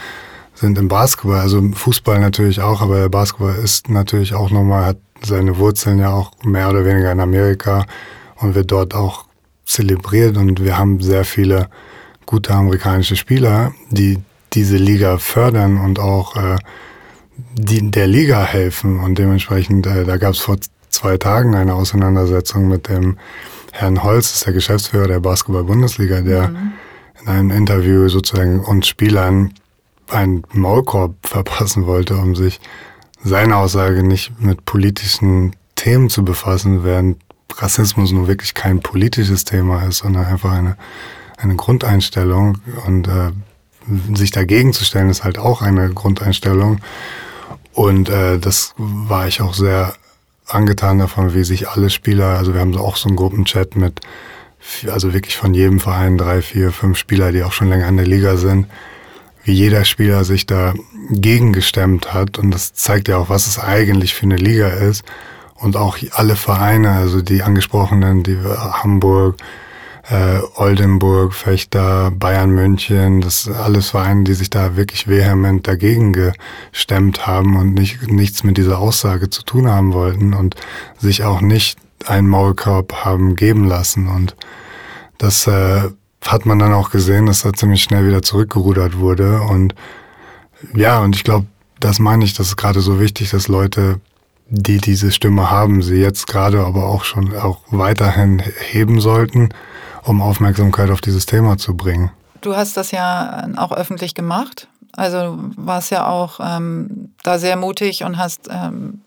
[0.55, 4.99] sind im Basketball, also Fußball natürlich auch, aber der Basketball ist natürlich auch nochmal, hat
[5.21, 7.87] seine Wurzeln ja auch mehr oder weniger in Amerika
[8.37, 9.25] und wird dort auch
[9.65, 10.37] zelebriert.
[10.37, 11.69] Und wir haben sehr viele
[12.27, 14.19] gute amerikanische Spieler, die
[14.53, 16.57] diese Liga fördern und auch äh,
[17.55, 19.01] die der Liga helfen.
[19.01, 23.19] Und dementsprechend, äh, da gab es vor zwei Tagen eine Auseinandersetzung mit dem
[23.75, 26.73] Herrn Holz, ist der Geschäftsführer der Basketball-Bundesliga, der mhm.
[27.21, 29.53] in einem Interview sozusagen uns Spielern
[30.09, 32.61] einen Maulkorb verpassen wollte, um sich
[33.25, 37.19] seine Aussage nicht mit politischen Themen zu befassen, während
[37.57, 40.77] Rassismus nun wirklich kein politisches Thema ist, sondern einfach eine,
[41.37, 42.59] eine Grundeinstellung.
[42.87, 43.33] Und äh,
[44.15, 46.79] sich dagegen zu stellen, ist halt auch eine Grundeinstellung.
[47.73, 49.95] Und äh, das war ich auch sehr
[50.47, 54.01] angetan davon, wie sich alle Spieler, also wir haben auch so einen Gruppenchat mit,
[54.91, 58.07] also wirklich von jedem Verein drei, vier, fünf Spieler, die auch schon länger in der
[58.07, 58.67] Liga sind,
[59.45, 60.75] wie jeder Spieler sich da
[61.11, 62.39] gegengestemmt hat.
[62.39, 65.05] Und das zeigt ja auch, was es eigentlich für eine Liga ist.
[65.55, 69.37] Und auch alle Vereine, also die angesprochenen, die Hamburg,
[70.11, 77.27] äh, Oldenburg, Fechter, Bayern München, das alles Vereine, die sich da wirklich vehement dagegen gestemmt
[77.27, 80.57] haben und nicht, nichts mit dieser Aussage zu tun haben wollten und
[80.99, 84.09] sich auch nicht einen Maulkorb haben geben lassen.
[84.09, 84.37] Und
[85.19, 85.91] das äh,
[86.23, 89.41] hat man dann auch gesehen, dass da ziemlich schnell wieder zurückgerudert wurde.
[89.41, 89.75] Und
[90.75, 91.47] ja, und ich glaube,
[91.81, 94.01] das meine ich, das ist gerade so wichtig, dass Leute,
[94.49, 99.49] die diese Stimme haben, sie jetzt gerade aber auch schon auch weiterhin heben sollten,
[100.05, 102.11] um Aufmerksamkeit auf dieses Thema zu bringen.
[102.41, 104.69] Du hast das ja auch öffentlich gemacht.
[104.93, 109.01] Also warst ja auch ähm, da sehr mutig und hast ähm,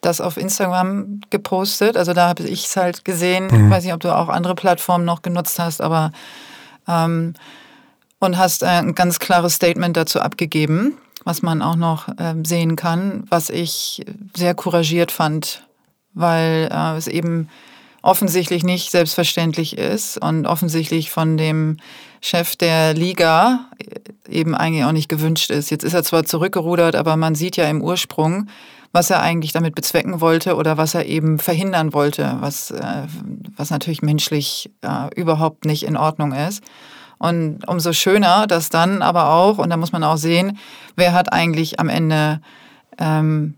[0.00, 1.96] das auf Instagram gepostet.
[1.96, 3.48] Also da habe ich es halt gesehen.
[3.50, 3.64] Mhm.
[3.64, 6.12] Ich weiß nicht, ob du auch andere Plattformen noch genutzt hast, aber
[6.86, 7.34] ähm,
[8.18, 13.24] und hast ein ganz klares Statement dazu abgegeben, was man auch noch ähm, sehen kann,
[13.28, 14.04] was ich
[14.34, 15.66] sehr couragiert fand,
[16.14, 17.48] weil äh, es eben
[18.06, 21.76] offensichtlich nicht selbstverständlich ist und offensichtlich von dem
[22.20, 23.66] Chef der Liga
[24.28, 25.70] eben eigentlich auch nicht gewünscht ist.
[25.70, 28.48] Jetzt ist er zwar zurückgerudert, aber man sieht ja im Ursprung,
[28.92, 33.02] was er eigentlich damit bezwecken wollte oder was er eben verhindern wollte, was, äh,
[33.56, 36.62] was natürlich menschlich äh, überhaupt nicht in Ordnung ist.
[37.18, 40.58] Und umso schöner, dass dann aber auch, und da muss man auch sehen,
[40.94, 42.40] wer hat eigentlich am Ende
[42.98, 43.54] ähm,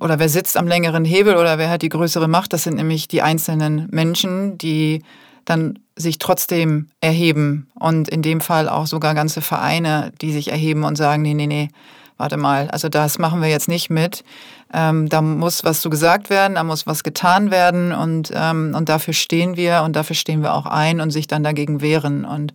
[0.00, 3.08] oder wer sitzt am längeren Hebel oder wer hat die größere Macht, das sind nämlich
[3.08, 5.02] die einzelnen Menschen, die
[5.44, 10.84] dann sich trotzdem erheben und in dem Fall auch sogar ganze Vereine, die sich erheben
[10.84, 11.68] und sagen, nee, nee, nee,
[12.16, 14.24] warte mal, also das machen wir jetzt nicht mit.
[14.72, 18.88] Ähm, da muss was zu gesagt werden, da muss was getan werden und, ähm, und
[18.88, 22.24] dafür stehen wir und dafür stehen wir auch ein und sich dann dagegen wehren.
[22.24, 22.54] Und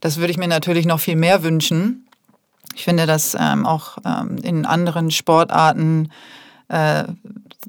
[0.00, 2.06] das würde ich mir natürlich noch viel mehr wünschen.
[2.76, 6.10] Ich finde, dass ähm, auch ähm, in anderen Sportarten
[6.68, 7.04] äh,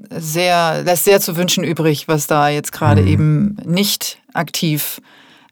[0.10, 3.08] sehr, lässt sehr zu wünschen übrig, was da jetzt gerade mhm.
[3.08, 5.02] eben nicht aktiv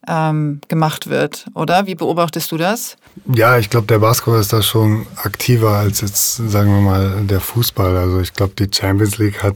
[0.07, 1.85] ähm, gemacht wird, oder?
[1.85, 2.97] Wie beobachtest du das?
[3.33, 7.41] Ja, ich glaube, der Basketball ist da schon aktiver als jetzt, sagen wir mal, der
[7.41, 7.97] Fußball.
[7.97, 9.55] Also ich glaube, die Champions League hat,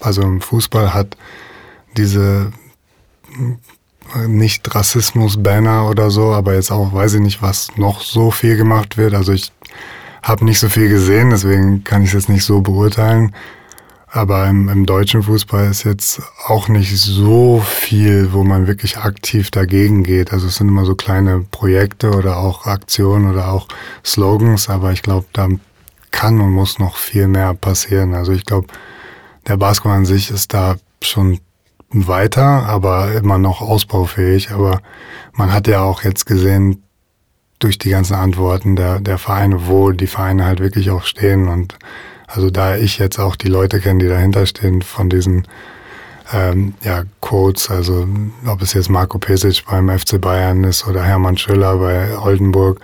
[0.00, 1.16] also im Fußball hat
[1.96, 2.52] diese
[4.26, 8.96] nicht Rassismus-Banner oder so, aber jetzt auch, weiß ich nicht, was noch so viel gemacht
[8.96, 9.14] wird.
[9.14, 9.52] Also ich
[10.22, 13.34] habe nicht so viel gesehen, deswegen kann ich es jetzt nicht so beurteilen.
[14.14, 19.50] Aber im, im, deutschen Fußball ist jetzt auch nicht so viel, wo man wirklich aktiv
[19.50, 20.34] dagegen geht.
[20.34, 23.68] Also es sind immer so kleine Projekte oder auch Aktionen oder auch
[24.04, 25.48] Slogans, aber ich glaube, da
[26.10, 28.12] kann und muss noch viel mehr passieren.
[28.12, 28.66] Also ich glaube,
[29.48, 31.40] der Basketball an sich ist da schon
[31.88, 34.50] weiter, aber immer noch ausbaufähig.
[34.50, 34.82] Aber
[35.32, 36.82] man hat ja auch jetzt gesehen,
[37.62, 41.76] durch die ganzen Antworten der, der Vereine, wo die Vereine halt wirklich auch stehen und
[42.26, 45.46] also da ich jetzt auch die Leute kenne, die dahinter stehen von diesen
[46.32, 48.06] ähm, ja, Codes, also
[48.46, 52.80] ob es jetzt Marco Pesic beim FC Bayern ist oder Hermann Schüller bei Oldenburg,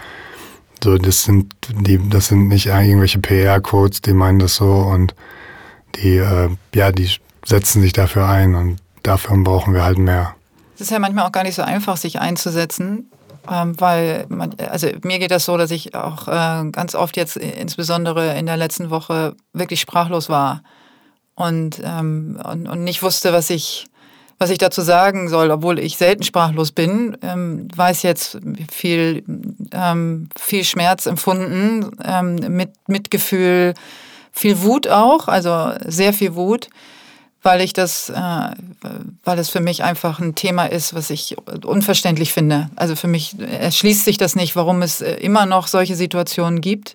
[0.84, 5.14] so das sind die, das sind nicht irgendwelche PR-Codes, die meinen das so und
[5.96, 7.10] die, äh, ja, die
[7.44, 10.34] setzen sich dafür ein und dafür brauchen wir halt mehr.
[10.74, 13.10] Es ist ja manchmal auch gar nicht so einfach, sich einzusetzen,
[13.50, 17.36] ähm, weil man, also mir geht das so, dass ich auch äh, ganz oft jetzt
[17.36, 20.62] insbesondere in der letzten Woche wirklich sprachlos war
[21.34, 23.86] und, ähm, und, und nicht wusste, was ich,
[24.38, 28.38] was ich dazu sagen soll, obwohl ich selten sprachlos bin, ähm, weiß jetzt
[28.70, 29.24] viel,
[30.38, 31.90] viel Schmerz empfunden,
[32.48, 33.74] mit Mitgefühl,
[34.32, 36.68] viel Wut auch, also sehr viel Wut,
[37.42, 38.50] weil ich das, äh,
[39.24, 42.70] weil es für mich einfach ein Thema ist, was ich unverständlich finde.
[42.76, 46.94] Also für mich erschließt sich das nicht, warum es äh, immer noch solche Situationen gibt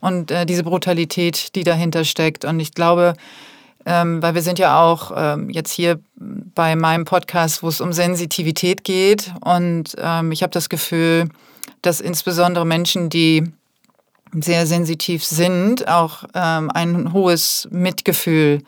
[0.00, 2.44] und äh, diese Brutalität, die dahinter steckt.
[2.44, 3.14] Und ich glaube,
[3.86, 7.92] ähm, weil wir sind ja auch ähm, jetzt hier bei meinem Podcast, wo es um
[7.92, 9.32] Sensitivität geht.
[9.40, 11.28] Und ähm, ich habe das Gefühl,
[11.82, 13.44] dass insbesondere Menschen, die
[14.32, 18.62] sehr sensitiv sind, auch ähm, ein hohes Mitgefühl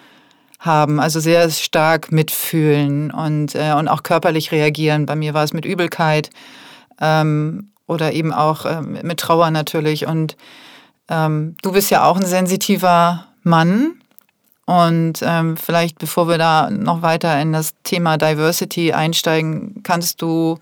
[0.66, 5.06] haben, also sehr stark mitfühlen und, äh, und auch körperlich reagieren.
[5.06, 6.30] Bei mir war es mit Übelkeit
[7.00, 10.06] ähm, oder eben auch ähm, mit Trauer natürlich.
[10.06, 10.36] Und
[11.08, 13.92] ähm, du bist ja auch ein sensitiver Mann.
[14.66, 20.58] Und ähm, vielleicht, bevor wir da noch weiter in das Thema Diversity einsteigen, kannst du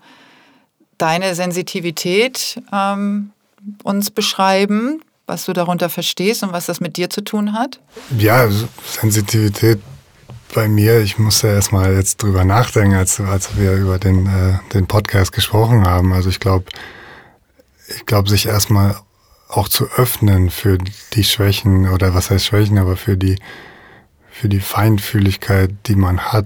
[0.99, 3.31] deine Sensitivität ähm,
[3.83, 7.79] uns beschreiben, was du darunter verstehst und was das mit dir zu tun hat?
[8.15, 8.47] Ja,
[8.83, 9.79] Sensitivität
[10.53, 14.87] bei mir, ich musste erstmal jetzt drüber nachdenken, als, als wir über den, äh, den
[14.87, 16.13] Podcast gesprochen haben.
[16.13, 16.65] Also ich glaube,
[17.87, 18.95] ich glaube, sich erstmal
[19.47, 20.77] auch zu öffnen für
[21.13, 23.37] die Schwächen oder was heißt Schwächen, aber für die
[24.35, 26.45] für die Feinfühligkeit, die man hat,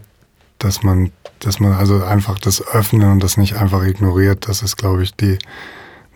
[0.59, 4.77] dass man, dass man also einfach das öffnen und das nicht einfach ignoriert, das ist,
[4.77, 5.39] glaube ich, die,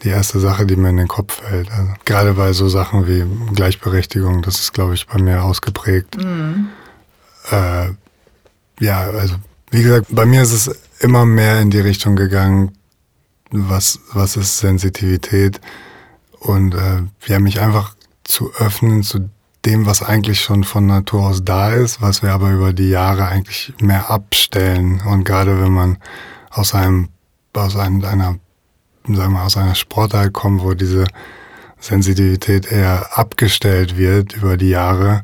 [0.03, 1.71] die erste Sache, die mir in den Kopf fällt.
[1.71, 6.15] Also gerade bei so Sachen wie Gleichberechtigung, das ist, glaube ich, bei mir ausgeprägt.
[6.23, 6.67] Mhm.
[7.51, 7.89] Äh,
[8.79, 9.35] ja, also
[9.71, 12.73] wie gesagt, bei mir ist es immer mehr in die Richtung gegangen,
[13.51, 15.59] was, was ist Sensitivität
[16.39, 19.29] und äh, ja, mich einfach zu öffnen zu
[19.65, 23.27] dem, was eigentlich schon von Natur aus da ist, was wir aber über die Jahre
[23.27, 25.01] eigentlich mehr abstellen.
[25.01, 25.97] Und gerade wenn man
[26.49, 27.09] aus einem,
[27.53, 28.35] aus einem, einer,
[29.07, 31.05] sagen wir, aus einer Sportart kommt, wo diese
[31.79, 35.23] Sensitivität eher abgestellt wird über die Jahre,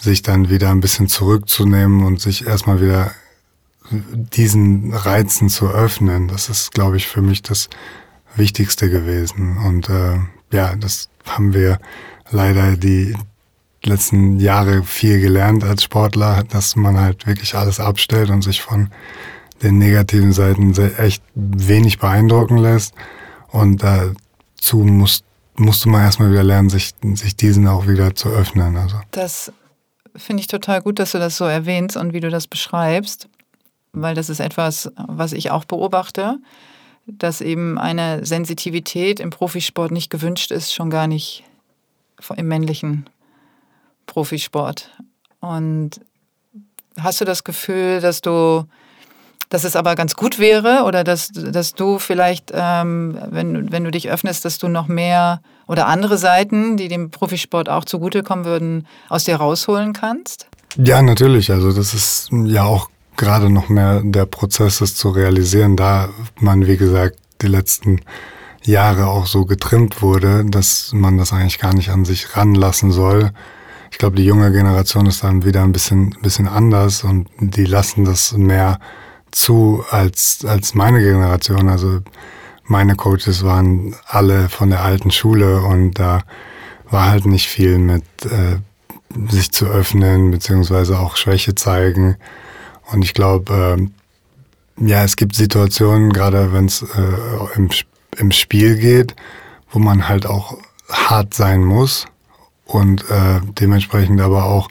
[0.00, 3.12] sich dann wieder ein bisschen zurückzunehmen und sich erstmal wieder
[3.90, 7.68] diesen Reizen zu öffnen, das ist, glaube ich, für mich das
[8.36, 9.58] Wichtigste gewesen.
[9.58, 10.18] Und äh,
[10.52, 11.78] ja, das haben wir
[12.30, 13.14] leider die,
[13.84, 18.90] letzten Jahre viel gelernt als Sportler, dass man halt wirklich alles abstellt und sich von
[19.62, 22.94] den negativen Seiten echt wenig beeindrucken lässt.
[23.48, 25.22] Und dazu muss,
[25.56, 28.76] musste man erstmal wieder lernen, sich, sich diesen auch wieder zu öffnen.
[28.76, 28.96] Also.
[29.10, 29.52] Das
[30.16, 33.28] finde ich total gut, dass du das so erwähnst und wie du das beschreibst,
[33.92, 36.38] weil das ist etwas, was ich auch beobachte,
[37.06, 41.44] dass eben eine Sensitivität im Profisport nicht gewünscht ist, schon gar nicht
[42.36, 43.06] im männlichen
[44.06, 44.90] Profisport.
[45.40, 46.00] Und
[46.98, 48.64] hast du das Gefühl, dass du,
[49.48, 53.90] dass es aber ganz gut wäre oder dass, dass du vielleicht, ähm, wenn, wenn du
[53.90, 58.86] dich öffnest, dass du noch mehr oder andere Seiten, die dem Profisport auch zugutekommen würden,
[59.08, 60.46] aus dir rausholen kannst?
[60.76, 61.50] Ja, natürlich.
[61.50, 66.66] Also das ist ja auch gerade noch mehr der Prozess, das zu realisieren, da man,
[66.66, 68.00] wie gesagt, die letzten
[68.62, 73.32] Jahre auch so getrimmt wurde, dass man das eigentlich gar nicht an sich ranlassen soll
[73.90, 78.04] ich glaube, die junge Generation ist dann wieder ein bisschen, bisschen anders und die lassen
[78.04, 78.78] das mehr
[79.30, 81.68] zu als, als meine Generation.
[81.68, 82.00] Also
[82.70, 86.22] meine Coaches waren alle von der alten Schule und da
[86.88, 88.58] war halt nicht viel mit äh,
[89.28, 92.16] sich zu öffnen, beziehungsweise auch Schwäche zeigen.
[92.92, 93.90] Und ich glaube,
[94.78, 97.70] äh, ja, es gibt Situationen, gerade wenn es äh, im,
[98.16, 99.16] im Spiel geht,
[99.70, 100.56] wo man halt auch
[100.88, 102.06] hart sein muss
[102.66, 104.68] und äh, dementsprechend aber auch,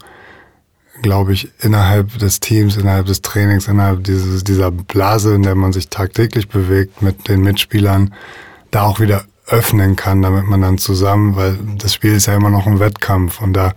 [1.02, 5.74] glaube ich, innerhalb des Teams, innerhalb des Trainings, innerhalb dieses, dieser Blase, in der man
[5.74, 8.14] sich tagtäglich bewegt mit den Mitspielern,
[8.72, 12.50] da auch wieder öffnen kann, damit man dann zusammen, weil das Spiel ist ja immer
[12.52, 13.74] noch ein Wettkampf und da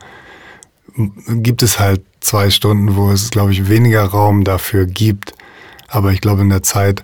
[1.29, 5.33] gibt es halt zwei Stunden, wo es, glaube ich, weniger Raum dafür gibt.
[5.89, 7.03] Aber ich glaube, in der Zeit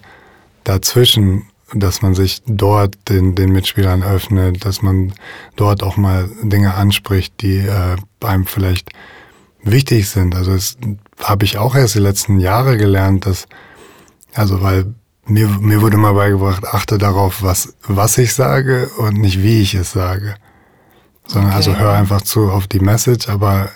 [0.64, 5.12] dazwischen dass man sich dort den, den Mitspielern öffnet, dass man
[5.56, 8.90] dort auch mal Dinge anspricht, die äh, einem vielleicht
[9.70, 10.34] wichtig sind.
[10.34, 10.76] Also das
[11.22, 13.46] habe ich auch erst die letzten Jahre gelernt, dass,
[14.34, 14.86] also weil
[15.26, 19.74] mir, mir wurde mal beigebracht, achte darauf, was, was ich sage und nicht wie ich
[19.74, 20.36] es sage.
[21.26, 21.80] Sondern also okay.
[21.80, 23.70] also hör einfach zu auf die Message, aber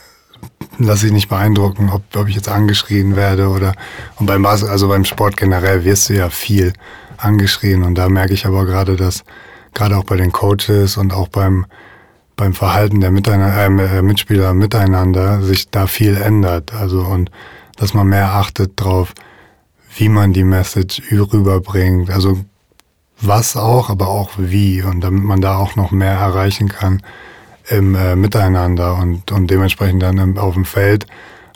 [0.79, 3.75] lass dich nicht beeindrucken, ob, ob ich jetzt angeschrien werde oder
[4.17, 6.73] und beim also beim Sport generell wirst du ja viel
[7.19, 7.83] angeschrien.
[7.83, 9.25] Und da merke ich aber gerade, dass
[9.75, 11.67] gerade auch bei den Coaches und auch beim,
[12.43, 16.75] beim Verhalten der Miteinander, äh, Mitspieler miteinander sich da viel ändert.
[16.75, 17.31] Also und
[17.77, 19.13] dass man mehr achtet drauf,
[19.97, 22.11] wie man die Message rüberbringt.
[22.11, 22.41] Also
[23.21, 24.83] was auch, aber auch wie.
[24.83, 27.01] Und damit man da auch noch mehr erreichen kann
[27.69, 31.07] im äh, Miteinander und, und dementsprechend dann im, auf dem Feld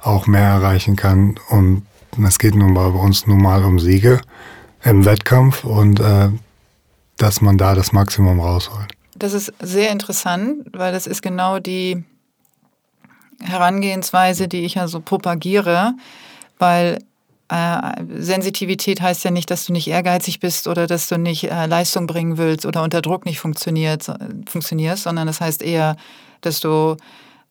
[0.03, 1.35] auch mehr erreichen kann.
[1.49, 1.83] Und
[2.25, 4.21] es geht nun bei uns nun mal um Siege
[4.85, 6.29] im Wettkampf und äh,
[7.17, 8.96] dass man da das Maximum rausholt.
[9.19, 12.05] Das ist sehr interessant, weil das ist genau die
[13.41, 15.95] Herangehensweise, die ich ja so propagiere,
[16.59, 16.99] weil
[17.49, 21.67] äh, Sensitivität heißt ja nicht, dass du nicht ehrgeizig bist oder dass du nicht äh,
[21.67, 24.11] Leistung bringen willst oder unter Druck nicht funktioniert,
[24.49, 25.97] funktionierst, sondern das heißt eher,
[26.41, 26.97] dass du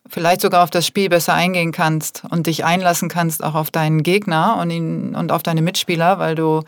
[0.07, 4.03] vielleicht sogar auf das Spiel besser eingehen kannst und dich einlassen kannst auch auf deinen
[4.03, 6.63] Gegner und, ihn, und auf deine Mitspieler, weil du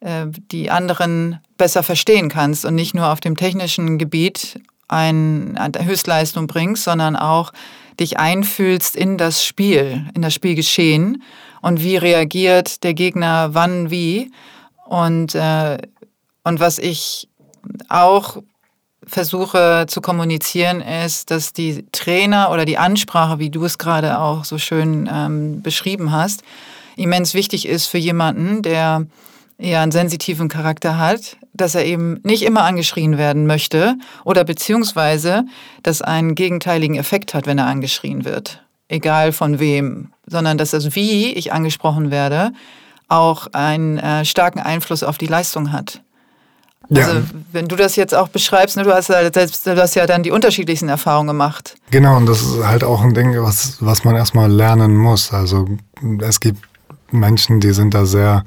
[0.00, 5.84] äh, die anderen besser verstehen kannst und nicht nur auf dem technischen Gebiet ein, eine
[5.84, 7.52] Höchstleistung bringst, sondern auch
[7.98, 11.22] dich einfühlst in das Spiel, in das Spielgeschehen
[11.62, 14.30] und wie reagiert der Gegner wann wie.
[14.84, 15.78] Und, äh,
[16.42, 17.28] und was ich
[17.88, 18.36] auch
[19.06, 24.44] versuche zu kommunizieren, ist, dass die Trainer oder die Ansprache, wie du es gerade auch
[24.44, 26.42] so schön ähm, beschrieben hast,
[26.96, 29.06] immens wichtig ist für jemanden, der
[29.58, 35.44] eher einen sensitiven Charakter hat, dass er eben nicht immer angeschrien werden möchte oder beziehungsweise,
[35.82, 38.62] dass einen gegenteiligen Effekt hat, wenn er angeschrien wird.
[38.88, 42.52] Egal von wem, sondern dass das, wie ich angesprochen werde,
[43.08, 46.02] auch einen äh, starken Einfluss auf die Leistung hat.
[46.90, 47.22] Also ja.
[47.52, 50.30] wenn du das jetzt auch beschreibst, ne, du, hast ja, du hast ja dann die
[50.30, 51.76] unterschiedlichsten Erfahrungen gemacht.
[51.90, 55.32] Genau, und das ist halt auch ein Ding, was, was man erstmal lernen muss.
[55.32, 55.66] Also
[56.20, 56.62] es gibt
[57.10, 58.44] Menschen, die sind da sehr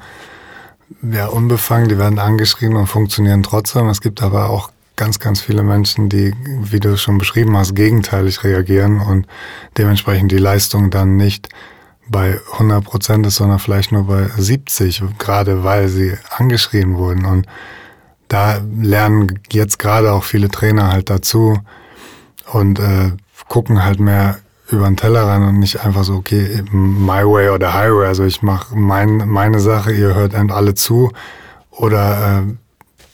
[1.02, 3.88] ja, unbefangen, die werden angeschrieben und funktionieren trotzdem.
[3.90, 8.44] Es gibt aber auch ganz, ganz viele Menschen, die, wie du schon beschrieben hast, gegenteilig
[8.44, 9.28] reagieren und
[9.78, 11.50] dementsprechend die Leistung dann nicht
[12.10, 17.26] bei 100 Prozent ist, sondern vielleicht nur bei 70%, gerade weil sie angeschrien wurden.
[17.26, 17.48] Und
[18.28, 21.60] da lernen jetzt gerade auch viele Trainer halt dazu
[22.52, 23.12] und äh,
[23.48, 27.74] gucken halt mehr über den Teller rein und nicht einfach so, okay, my way oder
[27.74, 28.08] highway.
[28.08, 31.12] Also ich mache mein, meine Sache, ihr hört alle zu
[31.72, 32.54] oder äh,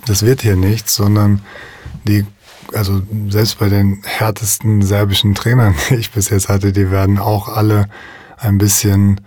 [0.06, 1.42] das wird hier nichts, sondern
[2.06, 2.26] die,
[2.74, 7.50] also selbst bei den härtesten serbischen Trainern, die ich bis jetzt hatte, die werden auch
[7.50, 7.88] alle
[8.38, 9.22] ein bisschen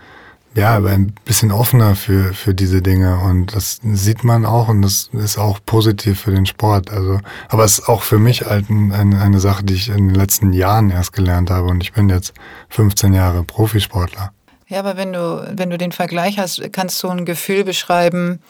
[0.56, 3.18] ja, ein bisschen offener für, für diese Dinge.
[3.18, 6.90] Und das sieht man auch und das ist auch positiv für den Sport.
[6.90, 10.14] Also, aber es ist auch für mich halt eine, eine Sache, die ich in den
[10.14, 11.68] letzten Jahren erst gelernt habe.
[11.68, 12.32] Und ich bin jetzt
[12.70, 14.32] 15 Jahre Profisportler.
[14.66, 18.40] Ja, aber wenn du, wenn du den Vergleich hast, kannst du ein Gefühl beschreiben,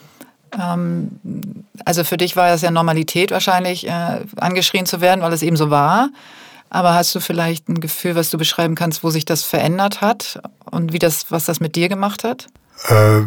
[0.57, 1.19] ähm,
[1.83, 5.57] also für dich war es ja Normalität wahrscheinlich, äh, angeschrien zu werden, weil es eben
[5.57, 6.09] so war.
[6.69, 10.41] Aber hast du vielleicht ein Gefühl, was du beschreiben kannst, wo sich das verändert hat
[10.65, 12.47] und wie das, was das mit dir gemacht hat?
[12.89, 13.21] Äh,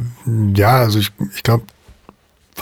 [0.55, 1.65] ja, also ich, ich glaube,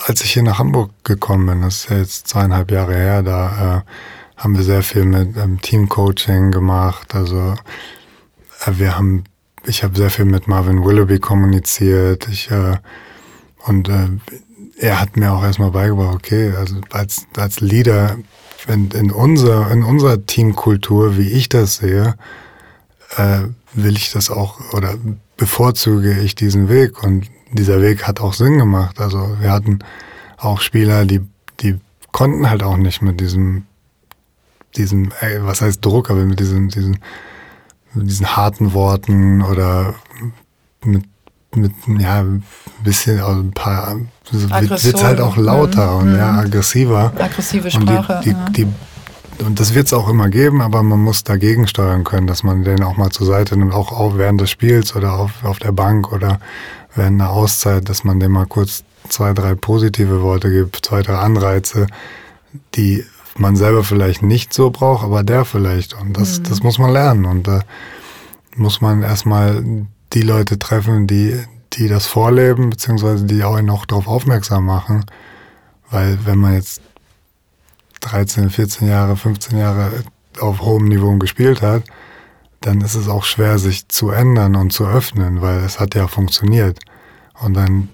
[0.07, 3.79] als ich hier nach Hamburg gekommen bin, das ist ja jetzt zweieinhalb Jahre her, da
[3.79, 7.14] äh, haben wir sehr viel mit ähm, Teamcoaching gemacht.
[7.14, 7.55] Also
[8.64, 9.25] äh, wir haben,
[9.67, 12.29] ich habe sehr viel mit Marvin Willoughby kommuniziert.
[12.29, 12.77] Ich äh,
[13.67, 14.09] und äh,
[14.79, 18.17] er hat mir auch erstmal beigebracht, okay, also als, als Leader
[18.66, 22.16] in, in, unser, in unserer Teamkultur, wie ich das sehe,
[23.16, 23.42] äh,
[23.75, 24.94] will ich das auch oder
[25.37, 29.01] bevorzuge ich diesen Weg und dieser Weg hat auch Sinn gemacht.
[29.01, 29.79] Also wir hatten
[30.37, 31.21] auch Spieler, die,
[31.61, 31.79] die
[32.12, 33.66] konnten halt auch nicht mit diesem,
[34.77, 36.99] diesem, ey, was heißt Druck, aber mit diesen, diesen,
[37.94, 39.94] diesen harten Worten oder
[40.85, 41.05] mit
[41.55, 42.45] mit ja ein
[42.85, 43.97] bisschen also ein paar
[44.31, 45.99] wird halt auch lauter mhm.
[45.99, 46.39] und ja mhm.
[46.41, 50.83] aggressiver aggressive Sprache und die, die, die, und das wird es auch immer geben aber
[50.83, 54.19] man muss dagegen steuern können dass man den auch mal zur Seite nimmt auch, auch
[54.19, 56.39] während des Spiels oder auf, auf der Bank oder
[56.95, 61.17] während einer Auszeit dass man dem mal kurz zwei drei positive Worte gibt zwei drei
[61.17, 61.87] Anreize
[62.75, 63.05] die
[63.37, 66.43] man selber vielleicht nicht so braucht aber der vielleicht und das mhm.
[66.45, 67.61] das muss man lernen und da
[68.57, 69.65] muss man erstmal
[70.12, 71.38] die Leute treffen, die,
[71.75, 75.05] die das vorleben, beziehungsweise die auch noch darauf aufmerksam machen.
[75.90, 76.81] Weil wenn man jetzt
[78.01, 79.90] 13, 14 Jahre, 15 Jahre
[80.40, 81.83] auf hohem Niveau gespielt hat,
[82.61, 86.09] dann ist es auch schwer, sich zu ändern und zu öffnen, weil es hat ja
[86.09, 86.81] funktioniert.
[87.40, 87.88] Und dann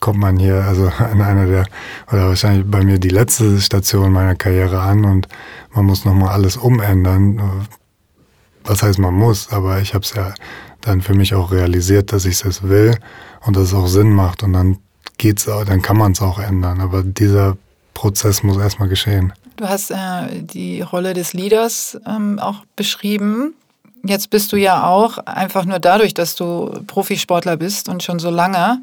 [0.00, 1.66] kommt man hier, also an einer der,
[2.12, 5.28] oder wahrscheinlich bei mir die letzte Station meiner Karriere an und
[5.72, 7.66] man muss nochmal alles umändern.
[8.64, 10.34] Was heißt man muss, aber ich habe es ja
[10.80, 12.96] dann für mich auch realisiert, dass ich es will
[13.46, 14.78] und dass es auch Sinn macht und dann
[15.18, 16.80] geht's auch, dann kann man es auch ändern.
[16.80, 17.56] Aber dieser
[17.94, 19.32] Prozess muss erstmal geschehen.
[19.56, 23.54] Du hast äh, die Rolle des Leaders ähm, auch beschrieben.
[24.02, 28.30] Jetzt bist du ja auch einfach nur dadurch, dass du Profisportler bist und schon so
[28.30, 28.80] lange,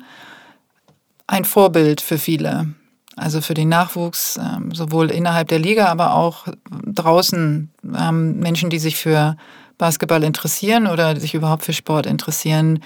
[1.25, 2.67] ein Vorbild für viele.
[3.15, 6.47] Also für den Nachwuchs, ähm, sowohl innerhalb der Liga, aber auch
[6.85, 9.35] draußen ähm, Menschen, die sich für
[9.77, 12.83] Basketball interessieren oder sich überhaupt für Sport interessieren.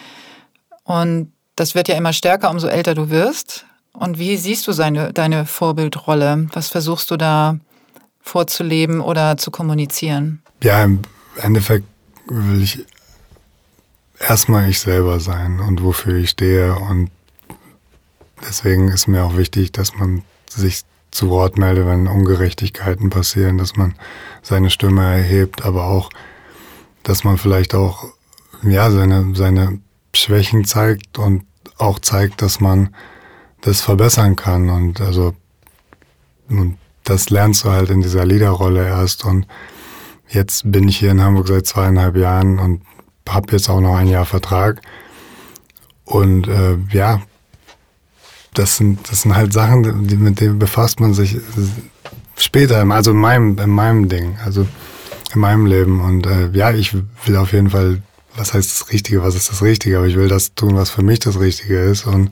[0.84, 3.66] Und das wird ja immer stärker, umso älter du wirst.
[3.94, 6.48] Und wie siehst du seine, deine Vorbildrolle?
[6.54, 7.58] Was versuchst du da
[8.22, 10.42] vorzuleben oder zu kommunizieren?
[10.64, 11.02] Ja, im
[11.38, 11.86] Endeffekt
[12.28, 12.86] will ich
[14.20, 16.76] erstmal ich selber sein und wofür ich stehe.
[16.76, 17.10] Und
[18.48, 23.76] deswegen ist mir auch wichtig, dass man sich zu Wort meldet, wenn Ungerechtigkeiten passieren, dass
[23.76, 23.96] man
[24.42, 26.10] seine Stimme erhebt, aber auch,
[27.04, 28.06] dass man vielleicht auch
[28.64, 29.80] ja, seine, seine
[30.14, 31.43] Schwächen zeigt und
[31.78, 32.93] auch zeigt, dass man
[33.62, 34.70] das verbessern kann.
[34.70, 35.34] Und also
[36.49, 39.26] und das lernst du halt in dieser Leaderrolle erst.
[39.26, 39.47] Und
[40.30, 42.82] jetzt bin ich hier in Hamburg seit zweieinhalb Jahren und
[43.28, 44.82] habe jetzt auch noch ein Jahr Vertrag.
[46.06, 47.22] Und äh, ja,
[48.54, 51.38] das sind, das sind halt Sachen, die, mit denen befasst man sich
[52.36, 54.68] später, also in meinem, in meinem Ding, also
[55.36, 56.02] in meinem Leben.
[56.02, 58.02] Und äh, ja, ich will auf jeden Fall,
[58.36, 61.04] was heißt das Richtige, was ist das Richtige, aber ich will das tun, was für
[61.04, 62.32] mich das Richtige ist und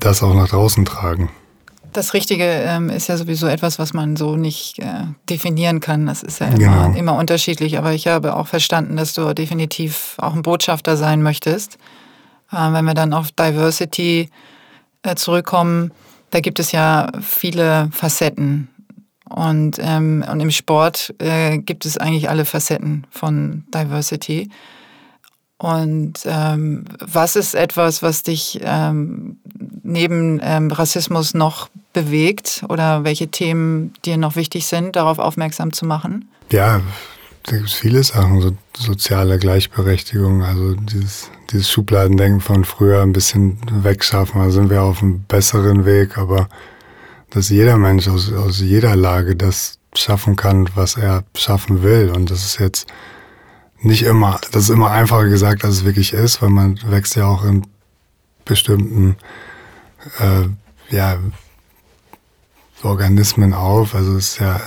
[0.00, 1.30] das auch nach draußen tragen.
[1.92, 6.04] Das Richtige ähm, ist ja sowieso etwas, was man so nicht äh, definieren kann.
[6.04, 6.92] Das ist ja immer, genau.
[6.98, 7.78] immer unterschiedlich.
[7.78, 11.78] Aber ich habe auch verstanden, dass du definitiv auch ein Botschafter sein möchtest.
[12.52, 14.28] Äh, wenn wir dann auf Diversity
[15.02, 15.90] äh, zurückkommen,
[16.30, 18.68] da gibt es ja viele Facetten.
[19.28, 24.50] Und, ähm, und im Sport äh, gibt es eigentlich alle Facetten von Diversity.
[25.58, 29.38] Und ähm, was ist etwas, was dich ähm,
[29.82, 35.86] neben ähm, Rassismus noch bewegt oder welche Themen dir noch wichtig sind, darauf aufmerksam zu
[35.86, 36.28] machen?
[36.52, 36.82] Ja,
[37.44, 43.12] da gibt es viele Sachen, so soziale Gleichberechtigung, also dieses, dieses Schubladendenken von früher ein
[43.12, 44.42] bisschen wegschaffen.
[44.42, 46.48] Da sind wir auf einem besseren Weg, aber
[47.30, 52.10] dass jeder Mensch aus, aus jeder Lage das schaffen kann, was er schaffen will.
[52.10, 52.86] Und das ist jetzt
[53.80, 57.26] nicht immer, das ist immer einfacher gesagt, als es wirklich ist, weil man wächst ja
[57.26, 57.66] auch in
[58.44, 59.16] bestimmten
[60.18, 61.18] äh, ja,
[62.82, 63.94] Organismen auf.
[63.94, 64.60] Also es ist ja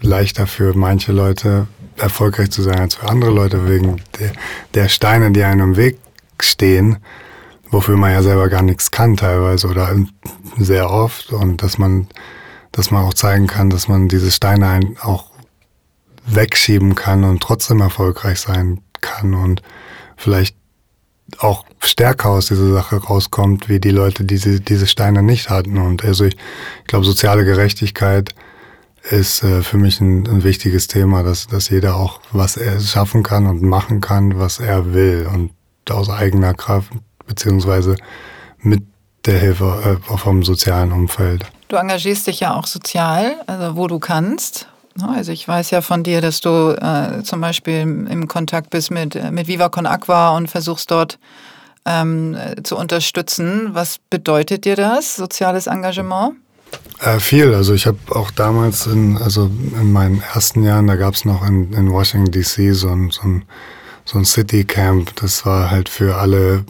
[0.00, 1.66] leichter für manche Leute
[1.96, 4.32] erfolgreich zu sein als für andere Leute wegen der,
[4.74, 5.98] der Steine, die einem im Weg
[6.40, 6.98] stehen,
[7.70, 9.94] wofür man ja selber gar nichts kann teilweise oder
[10.58, 12.08] sehr oft und dass man,
[12.72, 15.30] dass man auch zeigen kann, dass man diese Steine auch
[16.26, 19.62] wegschieben kann und trotzdem erfolgreich sein kann und
[20.16, 20.56] vielleicht
[21.38, 25.78] auch stärker aus dieser Sache rauskommt, wie die Leute, die diese, diese Steine nicht hatten.
[25.78, 28.34] Und also ich, ich glaube, soziale Gerechtigkeit
[29.10, 33.22] ist äh, für mich ein, ein, wichtiges Thema, dass, dass jeder auch was er schaffen
[33.22, 35.52] kann und machen kann, was er will und
[35.88, 36.92] aus eigener Kraft,
[37.26, 37.96] beziehungsweise
[38.58, 38.82] mit
[39.26, 41.44] der Hilfe äh, vom sozialen Umfeld.
[41.68, 44.68] Du engagierst dich ja auch sozial, also wo du kannst.
[44.96, 48.90] Ne, also ich weiß ja von dir, dass du äh, zum Beispiel im Kontakt bist
[48.90, 51.18] mit, äh, mit Viva Con Aqua und versuchst dort
[51.84, 53.70] ähm, zu unterstützen.
[53.72, 56.34] Was bedeutet dir das, soziales Engagement?
[57.00, 57.54] Äh, viel.
[57.54, 59.46] Also ich habe auch damals, in, also
[59.80, 63.22] in meinen ersten Jahren, da gab es noch in, in Washington DC so ein, so
[63.22, 63.44] ein,
[64.04, 65.14] so ein City Camp.
[65.16, 66.64] Das war halt für alle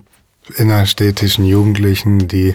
[0.57, 2.55] innerstädtischen Jugendlichen, die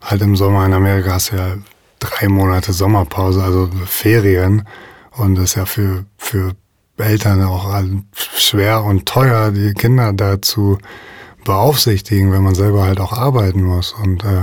[0.00, 1.56] halt im Sommer in Amerika hast ja
[1.98, 4.66] drei Monate Sommerpause, also Ferien.
[5.12, 6.54] Und das ist ja für, für
[6.98, 7.82] Eltern auch
[8.36, 10.78] schwer und teuer, die Kinder da zu
[11.44, 13.92] beaufsichtigen, wenn man selber halt auch arbeiten muss.
[13.92, 14.42] Und äh,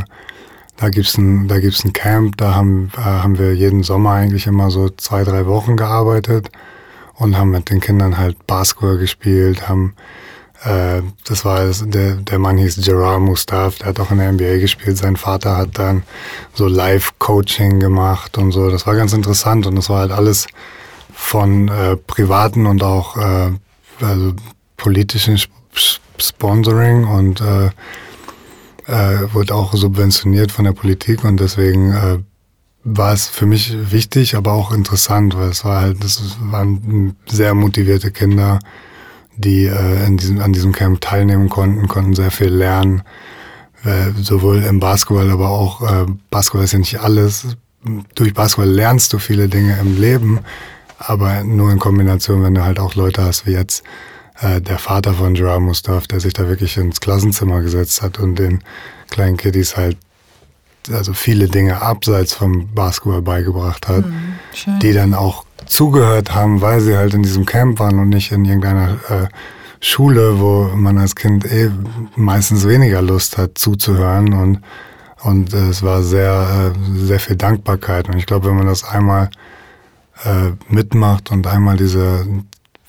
[0.78, 4.90] da gibt's ein, ein Camp, da haben, äh, haben wir jeden Sommer eigentlich immer so
[4.90, 6.50] zwei, drei Wochen gearbeitet
[7.16, 9.94] und haben mit den Kindern halt Basketball gespielt, haben
[10.64, 14.57] äh, das war der, der Mann hieß Gerard Mustaf, der hat auch in der NBA
[14.59, 14.97] gespielt.
[14.97, 16.03] Sein Vater hat dann
[16.53, 18.70] so Live-Coaching gemacht und so.
[18.70, 20.47] Das war ganz interessant und das war halt alles
[21.14, 23.51] von äh, privaten und auch äh,
[24.01, 24.34] also
[24.78, 25.39] politischen
[26.18, 27.70] Sponsoring und äh,
[28.88, 32.20] äh, wurde auch subventioniert von der Politik und deswegen äh,
[32.84, 37.53] war es für mich wichtig, aber auch interessant, weil es war halt, das waren sehr
[37.53, 38.59] motivierte Kinder,
[39.38, 43.04] die äh, in diesem, an diesem Camp teilnehmen konnten, konnten sehr viel lernen,
[43.84, 47.48] äh, sowohl im Basketball, aber auch äh, Basketball ist ja nicht alles.
[48.16, 50.40] Durch Basketball lernst du viele Dinge im Leben,
[51.00, 53.84] aber nur in Kombination, wenn du halt auch Leute hast wie jetzt
[54.40, 58.36] äh, der Vater von Gerard Mustaf, der sich da wirklich ins Klassenzimmer gesetzt hat und
[58.36, 58.64] den
[59.10, 59.98] kleinen Kiddies halt
[60.92, 66.82] also viele Dinge abseits vom Basketball beigebracht hat, mhm, die dann auch zugehört haben, weil
[66.82, 69.28] sie halt in diesem Camp waren und nicht in irgendeiner äh,
[69.80, 71.72] Schule, wo man als Kind eh
[72.15, 74.59] meistens weniger Lust hat zuzuhören und
[75.24, 78.09] und äh, es war sehr äh, sehr viel Dankbarkeit.
[78.09, 79.30] Und ich glaube, wenn man das einmal
[80.26, 82.26] äh, mitmacht und einmal diese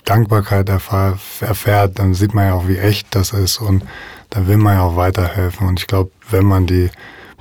[0.05, 3.85] Dankbarkeit erfährt, dann sieht man ja auch, wie echt das ist und
[4.31, 5.69] dann will man ja auch weiterhelfen.
[5.69, 6.91] Und ich glaube, wenn man die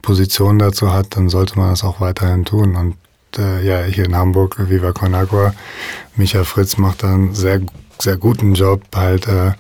[0.02, 2.76] Position dazu hat, dann sollte man das auch weiterhin tun.
[2.76, 2.96] Und
[3.38, 5.54] äh, ja, hier in Hamburg, Viva Con Agua,
[6.16, 7.62] Micha Fritz macht da einen sehr
[8.02, 9.52] sehr guten Job, halt äh,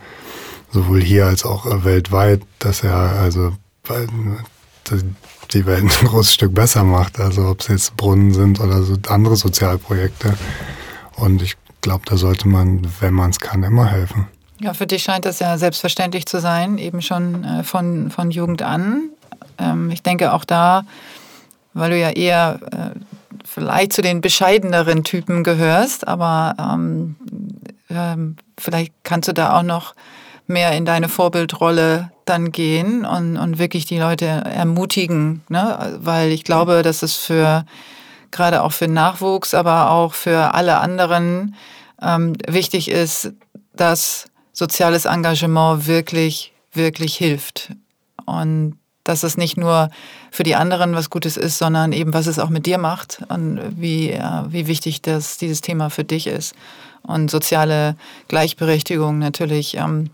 [0.71, 3.53] sowohl hier als auch äh, weltweit, dass er also
[5.51, 7.19] die Welt ein großes Stück besser macht.
[7.19, 10.37] Also ob es jetzt Brunnen sind oder so andere Sozialprojekte.
[11.15, 14.27] Und ich glaube, da sollte man, wenn man es kann, immer helfen.
[14.59, 18.61] Ja, für dich scheint das ja selbstverständlich zu sein, eben schon äh, von, von Jugend
[18.61, 19.09] an.
[19.57, 20.83] Ähm, ich denke auch da,
[21.73, 22.99] weil du ja eher äh,
[23.53, 27.15] vielleicht zu den bescheideneren Typen gehörst, aber ähm,
[27.89, 29.93] ähm, vielleicht kannst du da auch noch
[30.47, 35.97] mehr in deine Vorbildrolle dann gehen und, und wirklich die Leute ermutigen, ne?
[36.01, 37.65] weil ich glaube, dass es für
[38.31, 41.55] gerade auch für Nachwuchs, aber auch für alle anderen
[42.01, 43.33] ähm, wichtig ist,
[43.75, 47.71] dass soziales Engagement wirklich, wirklich hilft.
[48.25, 49.89] Und dass es nicht nur
[50.31, 53.59] für die anderen was Gutes ist, sondern eben, was es auch mit dir macht und
[53.75, 56.55] wie, äh, wie wichtig das, dieses Thema für dich ist.
[57.03, 57.95] Und soziale
[58.27, 60.11] Gleichberechtigung natürlich ähm,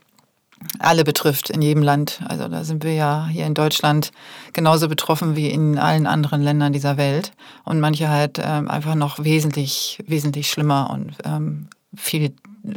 [0.79, 2.21] alle betrifft in jedem Land.
[2.27, 4.11] Also da sind wir ja hier in Deutschland
[4.53, 7.31] genauso betroffen wie in allen anderen Ländern dieser Welt.
[7.63, 12.33] Und manche halt ähm, einfach noch wesentlich, wesentlich schlimmer und ähm, viel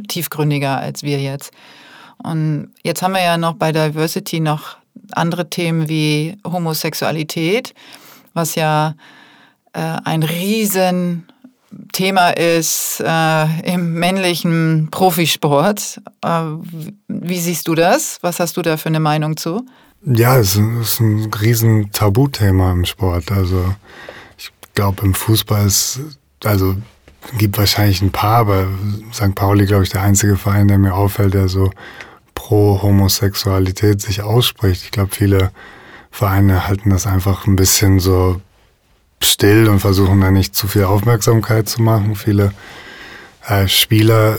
[0.07, 1.51] tiefgründiger als wir jetzt.
[2.17, 4.77] Und jetzt haben wir ja noch bei Diversity noch
[5.17, 7.73] andere Themen wie Homosexualität,
[8.33, 8.95] was ja
[9.73, 16.01] äh, ein Riesenthema ist äh, im männlichen Profisport.
[16.23, 16.41] Äh,
[17.07, 18.17] wie siehst du das?
[18.21, 19.65] Was hast du da für eine Meinung zu?
[20.03, 23.31] Ja, es ist ein riesen Tabuthema im Sport.
[23.31, 23.75] Also
[24.37, 25.99] ich glaube, im Fußball ist,
[26.43, 26.75] also
[27.37, 28.67] gibt wahrscheinlich ein paar, aber
[29.13, 29.35] St.
[29.35, 31.71] Pauli, glaube ich, der einzige Verein, der mir auffällt, der so
[32.35, 34.83] pro Homosexualität sich ausspricht.
[34.83, 35.51] Ich glaube, viele
[36.11, 38.41] Vereine halten das einfach ein bisschen so
[39.23, 42.15] still und versuchen da nicht zu viel Aufmerksamkeit zu machen.
[42.15, 42.51] Viele
[43.47, 44.37] äh, Spieler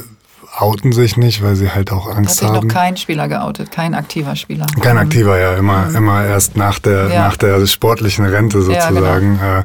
[0.58, 2.48] outen sich nicht, weil sie halt auch Angst haben.
[2.48, 4.66] Hat sich noch kein Spieler geoutet, kein aktiver Spieler.
[4.80, 5.96] Kein aktiver, ja, immer, mhm.
[5.96, 7.20] immer erst nach der, ja.
[7.20, 9.38] nach der sportlichen Rente sozusagen.
[9.40, 9.60] Ja, genau.
[9.60, 9.64] äh,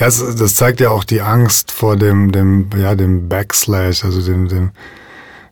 [0.00, 4.48] ja, das zeigt ja auch die Angst vor dem, dem, ja, dem Backslash, also dem,
[4.48, 4.70] dem,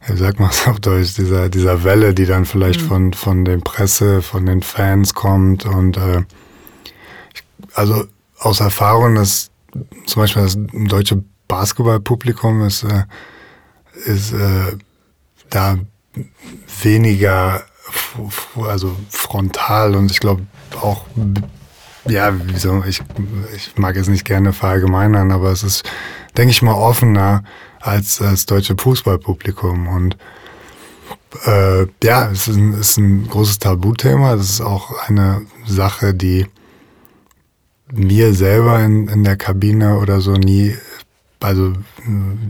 [0.09, 2.87] man es auf Deutsch, dieser, dieser Welle, die dann vielleicht mhm.
[2.87, 5.67] von, von den Presse, von den Fans kommt.
[5.67, 6.23] Und äh,
[7.75, 8.05] also
[8.39, 9.51] aus Erfahrung, dass
[10.07, 10.57] zum Beispiel das
[10.89, 13.05] deutsche Basketballpublikum ist, äh,
[14.07, 14.77] ist äh,
[15.51, 15.79] da
[16.83, 17.63] weniger
[18.57, 20.47] also frontal und ich glaube
[20.81, 21.05] auch
[22.09, 23.03] ja, wieso, ich,
[23.55, 25.85] ich mag es nicht gerne verallgemeinern, aber es ist,
[26.37, 27.45] denke ich mal, offener
[27.81, 29.89] als das deutsche Fußballpublikum.
[29.89, 30.17] Und
[31.47, 34.37] äh, ja, es ist ein, ist ein großes Tabuthema.
[34.37, 36.47] Das ist auch eine Sache, die
[37.93, 40.77] mir selber in, in der Kabine oder so nie,
[41.41, 41.73] also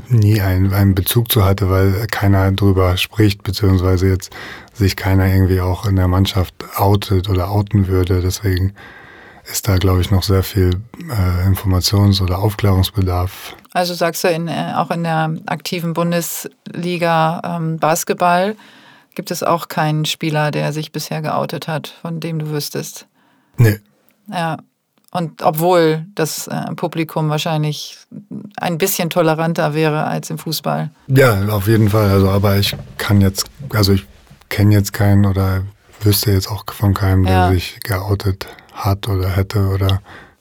[0.08, 4.30] nie einen, einen Bezug zu hatte, weil keiner drüber spricht, beziehungsweise jetzt
[4.74, 8.20] sich keiner irgendwie auch in der Mannschaft outet oder outen würde.
[8.20, 8.74] Deswegen
[9.50, 13.54] ist da, glaube ich, noch sehr viel äh, Informations- oder Aufklärungsbedarf.
[13.72, 18.56] Also sagst du, in, äh, auch in der aktiven Bundesliga ähm, Basketball
[19.14, 23.06] gibt es auch keinen Spieler, der sich bisher geoutet hat, von dem du wüsstest?
[23.56, 23.78] Nee.
[24.28, 24.58] Ja.
[25.12, 27.98] Und obwohl das äh, Publikum wahrscheinlich
[28.56, 30.90] ein bisschen toleranter wäre als im Fußball.
[31.08, 32.08] Ja, auf jeden Fall.
[32.10, 34.06] Also, aber ich kann jetzt, also ich
[34.48, 35.62] kenne jetzt keinen oder
[36.00, 37.50] wüsste jetzt auch von keinem, der ja.
[37.50, 40.00] sich geoutet hat oder hätte oder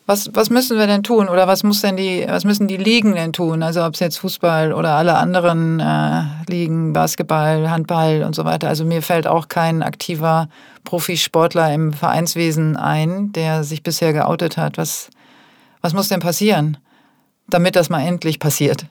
[0.09, 3.13] was, was müssen wir denn tun oder was muss denn die, was müssen die Ligen
[3.13, 3.61] denn tun?
[3.61, 8.67] Also ob es jetzt Fußball oder alle anderen äh, Ligen, Basketball, Handball und so weiter.
[8.69, 10.49] Also mir fällt auch kein aktiver
[10.83, 14.79] Profisportler im Vereinswesen ein, der sich bisher geoutet hat.
[14.79, 15.11] Was,
[15.81, 16.77] was muss denn passieren,
[17.47, 18.87] damit das mal endlich passiert?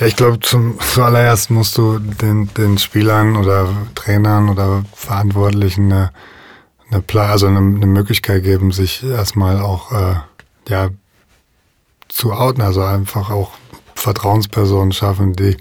[0.00, 6.12] Ja, ich glaube, zuallererst musst du den, den Spielern oder Trainern oder Verantwortlichen eine
[6.92, 10.14] eine, also eine, eine Möglichkeit geben, sich erstmal auch äh,
[10.68, 10.90] ja,
[12.08, 13.52] zu outen, also einfach auch
[13.94, 15.56] Vertrauenspersonen schaffen, die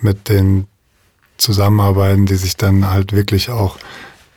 [0.00, 0.66] mit den
[1.38, 3.78] zusammenarbeiten, die sich dann halt wirklich auch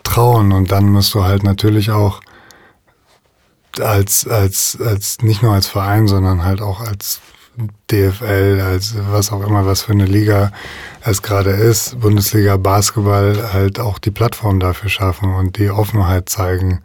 [0.04, 0.52] trauen.
[0.52, 2.22] Und dann musst du halt natürlich auch
[3.80, 7.22] als, als, als, nicht nur als Verein, sondern halt auch als
[7.92, 10.52] DFL, als was auch immer, was für eine Liga
[11.02, 16.82] es gerade ist, Bundesliga Basketball halt auch die Plattform dafür schaffen und die Offenheit zeigen.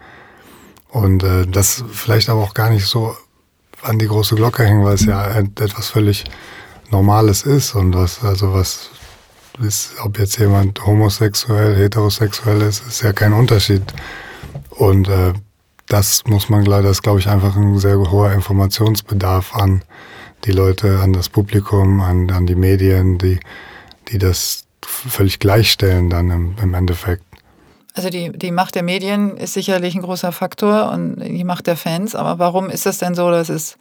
[0.91, 3.17] Und äh, das vielleicht aber auch gar nicht so
[3.83, 6.25] an die große Glocke hängen, weil es ja etwas völlig
[6.91, 8.91] Normales ist und was, also was
[9.63, 13.83] ist, ob jetzt jemand homosexuell, heterosexuell ist, ist ja kein Unterschied.
[14.71, 15.33] Und äh,
[15.87, 19.83] das muss man, das ist, glaube ich, einfach ein sehr hoher Informationsbedarf an
[20.45, 23.39] die Leute, an das Publikum, an, an die Medien, die,
[24.09, 27.25] die das völlig gleichstellen dann im, im Endeffekt.
[28.01, 31.77] Also die, die Macht der Medien ist sicherlich ein großer Faktor und die Macht der
[31.77, 33.77] Fans, aber warum ist das denn so, dass es,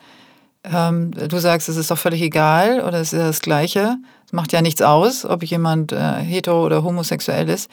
[0.65, 3.95] ähm, du sagst, es ist doch völlig egal oder es ist das Gleiche,
[4.25, 7.71] es macht ja nichts aus, ob jemand äh, hetero oder homosexuell ist,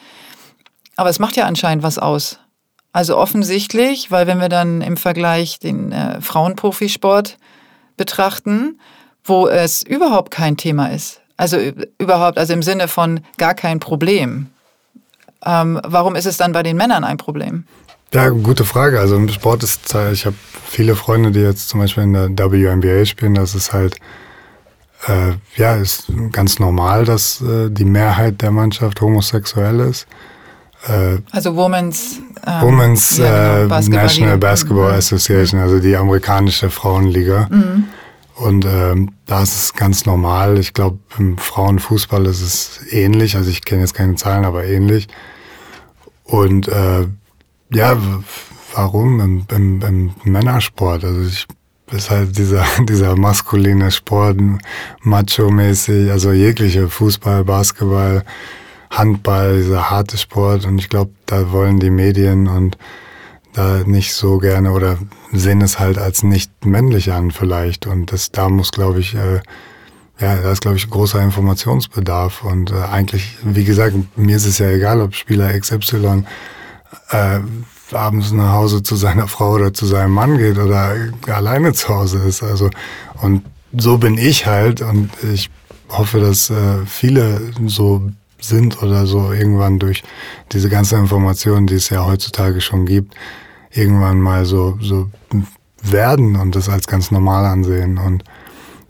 [0.95, 2.39] aber es macht ja anscheinend was aus.
[2.93, 7.37] Also offensichtlich, weil wenn wir dann im Vergleich den äh, Frauenprofisport
[7.97, 8.79] betrachten,
[9.25, 11.19] wo es überhaupt kein Thema ist.
[11.35, 11.57] Also
[11.97, 14.47] überhaupt, also im Sinne von gar kein Problem.
[15.45, 17.65] Ähm, warum ist es dann bei den Männern ein Problem?
[18.13, 18.99] Ja, gute Frage.
[18.99, 20.35] Also im Sport ist ich habe
[20.65, 23.35] viele Freunde, die jetzt zum Beispiel in der WNBA spielen.
[23.35, 23.97] Das ist halt
[25.07, 30.07] äh, ja ist ganz normal, dass äh, die Mehrheit der Mannschaft homosexuell ist.
[30.87, 34.97] Äh, also Women's, ähm, Women's ja, genau, Basketball National Basketball mhm.
[34.97, 37.47] Association, also die amerikanische Frauenliga.
[37.49, 37.85] Mhm.
[38.37, 40.59] Und ähm, da ist es ganz normal.
[40.59, 43.35] Ich glaube, im Frauenfußball ist es ähnlich.
[43.35, 45.07] Also ich kenne jetzt keine Zahlen, aber ähnlich.
[46.23, 47.07] Und äh,
[47.71, 47.97] ja,
[48.73, 51.03] warum im, im, im Männersport?
[51.03, 51.47] Also ich
[51.91, 54.37] ist halt dieser, dieser maskuline Sport,
[55.01, 58.23] macho-mäßig, also jegliche Fußball, Basketball,
[58.89, 60.65] Handball, dieser harte Sport.
[60.65, 62.77] Und ich glaube, da wollen die Medien und
[63.57, 64.97] da nicht so gerne oder
[65.31, 67.87] sehen es halt als nicht männlich an vielleicht.
[67.87, 69.41] Und das, da muss, glaube ich, äh,
[70.19, 72.43] ja, da ist, glaube ich, großer Informationsbedarf.
[72.43, 76.23] Und äh, eigentlich, wie gesagt, mir ist es ja egal, ob Spieler XY
[77.09, 77.39] äh,
[77.91, 80.95] abends nach Hause zu seiner Frau oder zu seinem Mann geht oder
[81.27, 82.43] alleine zu Hause ist.
[82.43, 82.69] Also,
[83.21, 83.43] und
[83.75, 85.49] so bin ich halt und ich
[85.89, 90.03] hoffe, dass äh, viele so sind oder so irgendwann durch
[90.51, 93.15] diese ganze Information, die es ja heutzutage schon gibt,
[93.77, 95.09] irgendwann mal so, so
[95.81, 98.23] werden und das als ganz normal ansehen und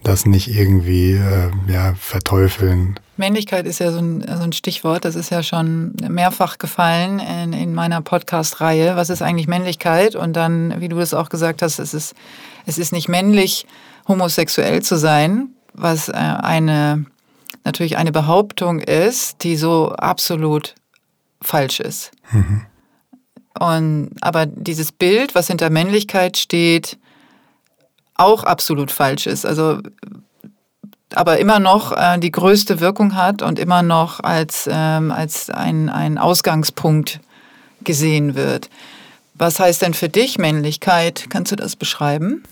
[0.03, 2.99] das nicht irgendwie äh, ja, verteufeln.
[3.17, 7.51] Männlichkeit ist ja so ein, so ein Stichwort, das ist ja schon mehrfach gefallen in,
[7.51, 8.95] in meiner Podcast-Reihe.
[8.95, 10.15] Was ist eigentlich Männlichkeit?
[10.15, 12.15] Und dann, wie du das auch gesagt hast, es ist,
[12.65, 13.65] es ist nicht männlich,
[14.07, 17.05] homosexuell zu sein, was äh, eine
[17.67, 20.75] natürlich eine Behauptung ist, die so absolut
[21.41, 22.11] falsch ist.
[22.31, 22.61] Mhm.
[23.59, 26.97] Und, aber dieses Bild, was hinter Männlichkeit steht,
[28.15, 29.45] auch absolut falsch ist.
[29.45, 29.79] Also
[31.15, 35.89] aber immer noch äh, die größte Wirkung hat und immer noch als, ähm, als ein,
[35.89, 37.19] ein Ausgangspunkt
[37.81, 38.69] gesehen wird.
[39.33, 41.27] Was heißt denn für dich Männlichkeit?
[41.29, 42.43] Kannst du das beschreiben?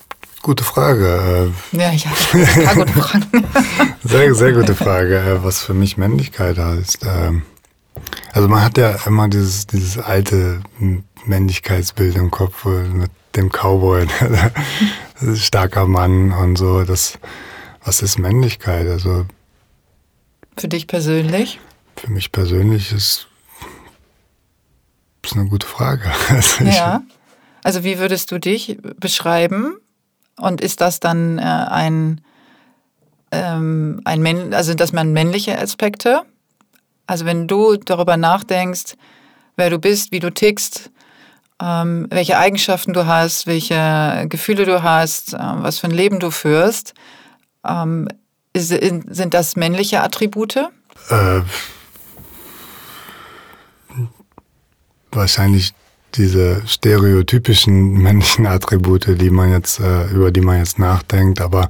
[0.42, 1.52] Gute Frage.
[1.74, 1.78] Äh.
[1.78, 2.12] Ja, ja,
[2.70, 3.48] ein gute Fragen.
[4.04, 7.00] sehr, sehr gute Frage, äh, was für mich Männlichkeit heißt.
[7.04, 7.42] Ähm,
[8.36, 10.62] also man hat ja immer dieses, dieses alte
[11.24, 14.08] Männlichkeitsbild im Kopf mit dem Cowboy,
[15.36, 16.84] starker Mann und so.
[16.84, 17.18] Das,
[17.86, 18.88] was ist Männlichkeit?
[18.88, 19.26] Also
[20.58, 21.62] für dich persönlich?
[21.96, 23.28] Für mich persönlich ist,
[25.24, 26.04] ist eine gute Frage.
[26.30, 27.04] Also ja.
[27.64, 29.78] Also wie würdest du dich beschreiben?
[30.36, 32.20] Und ist das dann äh, ein,
[33.32, 36.24] ähm, ein Männ also sind das mal männliche Aspekte?
[37.08, 38.96] Also wenn du darüber nachdenkst,
[39.56, 40.92] wer du bist, wie du tickst,
[41.62, 46.32] ähm, welche Eigenschaften du hast, welche Gefühle du hast, äh, was für ein Leben du
[46.32, 46.94] führst,
[47.66, 48.08] ähm,
[48.54, 50.58] ist, sind das männliche Attribute?
[51.10, 51.42] Äh,
[55.12, 55.74] wahrscheinlich
[56.16, 61.70] diese stereotypischen männlichen Attribute, die man jetzt, äh, über die man jetzt nachdenkt, aber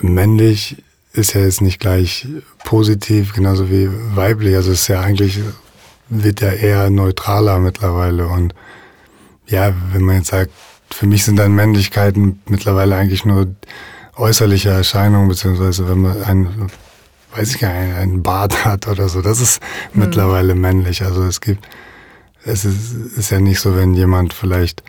[0.00, 0.82] männlich
[1.18, 2.26] ist ja jetzt nicht gleich
[2.64, 4.54] positiv, genauso wie weiblich.
[4.56, 5.40] Also es ist ja eigentlich,
[6.08, 8.28] wird ja eher neutraler mittlerweile.
[8.28, 8.54] Und
[9.46, 10.50] ja, wenn man jetzt sagt,
[10.90, 13.48] für mich sind dann Männlichkeiten mittlerweile eigentlich nur
[14.16, 16.70] äußerliche Erscheinungen, beziehungsweise wenn man ein,
[17.34, 19.60] weiß ich gar nicht, einen Bart hat oder so, das ist
[19.92, 20.04] mhm.
[20.04, 21.02] mittlerweile männlich.
[21.02, 21.66] Also es gibt
[22.44, 24.82] es ist, ist ja nicht so, wenn jemand vielleicht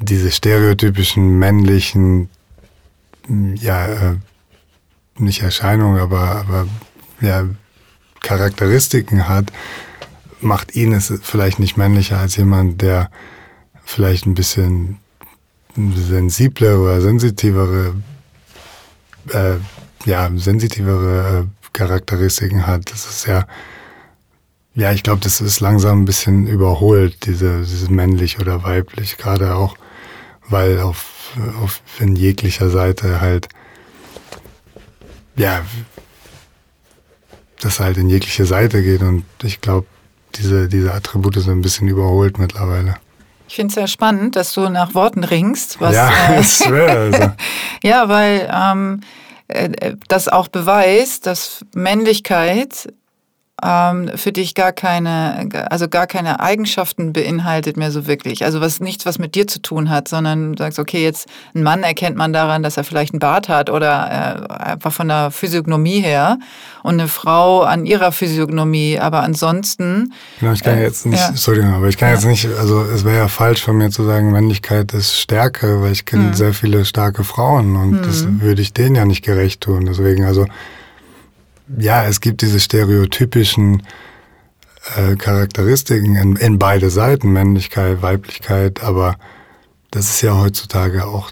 [0.00, 2.28] diese stereotypischen männlichen,
[3.28, 4.16] ja, äh,
[5.18, 6.66] nicht Erscheinungen, aber, aber
[7.20, 7.44] ja,
[8.20, 9.46] Charakteristiken hat,
[10.40, 13.10] macht ihn es vielleicht nicht männlicher als jemand, der
[13.84, 14.98] vielleicht ein bisschen
[15.76, 17.94] sensiblere oder sensitivere
[19.30, 19.56] äh,
[20.04, 22.90] ja, sensitivere äh, Charakteristiken hat.
[22.90, 23.46] Das ist ja,
[24.74, 29.54] ja, ich glaube, das ist langsam ein bisschen überholt, diese, dieses männlich oder weiblich, gerade
[29.54, 29.76] auch,
[30.48, 33.48] weil auf, auf in jeglicher Seite halt,
[35.36, 35.62] ja,
[37.60, 39.86] das halt in jegliche Seite geht und ich glaube,
[40.34, 42.96] diese, diese Attribute sind ein bisschen überholt mittlerweile.
[43.48, 45.80] Ich finde es sehr spannend, dass du nach Worten ringst.
[45.80, 46.88] Was, ja, äh, ist schwer.
[46.88, 47.32] Also.
[47.82, 49.00] ja, weil ähm,
[49.48, 52.92] äh, das auch beweist, dass Männlichkeit
[53.64, 58.44] ähm, für dich gar keine, also gar keine Eigenschaften beinhaltet mehr so wirklich.
[58.44, 61.62] Also was nichts, was mit dir zu tun hat, sondern du sagst, okay, jetzt ein
[61.62, 65.30] Mann erkennt man daran, dass er vielleicht einen Bart hat oder äh, einfach von der
[65.30, 66.38] Physiognomie her
[66.82, 68.98] und eine Frau an ihrer Physiognomie.
[68.98, 70.12] Aber ansonsten.
[70.40, 71.32] Genau, ich kann äh, jetzt nicht, ja.
[71.34, 72.16] sorry, aber ich kann ja.
[72.16, 75.92] jetzt nicht, also es wäre ja falsch von mir zu sagen, Männlichkeit ist Stärke, weil
[75.92, 76.34] ich kenne hm.
[76.34, 78.02] sehr viele starke Frauen und hm.
[78.02, 79.86] das würde ich denen ja nicht gerecht tun.
[79.86, 80.44] Deswegen, also
[81.78, 83.82] ja, es gibt diese stereotypischen
[84.96, 89.16] äh, Charakteristiken in, in beide Seiten, Männlichkeit, Weiblichkeit, aber
[89.90, 91.30] das ist ja heutzutage auch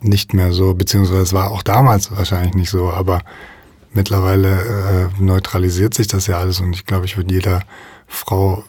[0.00, 3.22] nicht mehr so, beziehungsweise es war auch damals wahrscheinlich nicht so, aber
[3.92, 7.62] mittlerweile äh, neutralisiert sich das ja alles und ich glaube, ich würde jeder
[8.06, 8.64] Frau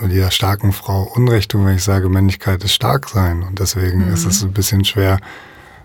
[0.00, 4.06] und jeder starken Frau Unrecht tun, wenn ich sage, Männlichkeit ist stark sein und deswegen
[4.06, 4.14] mhm.
[4.14, 5.18] ist es ein bisschen schwer,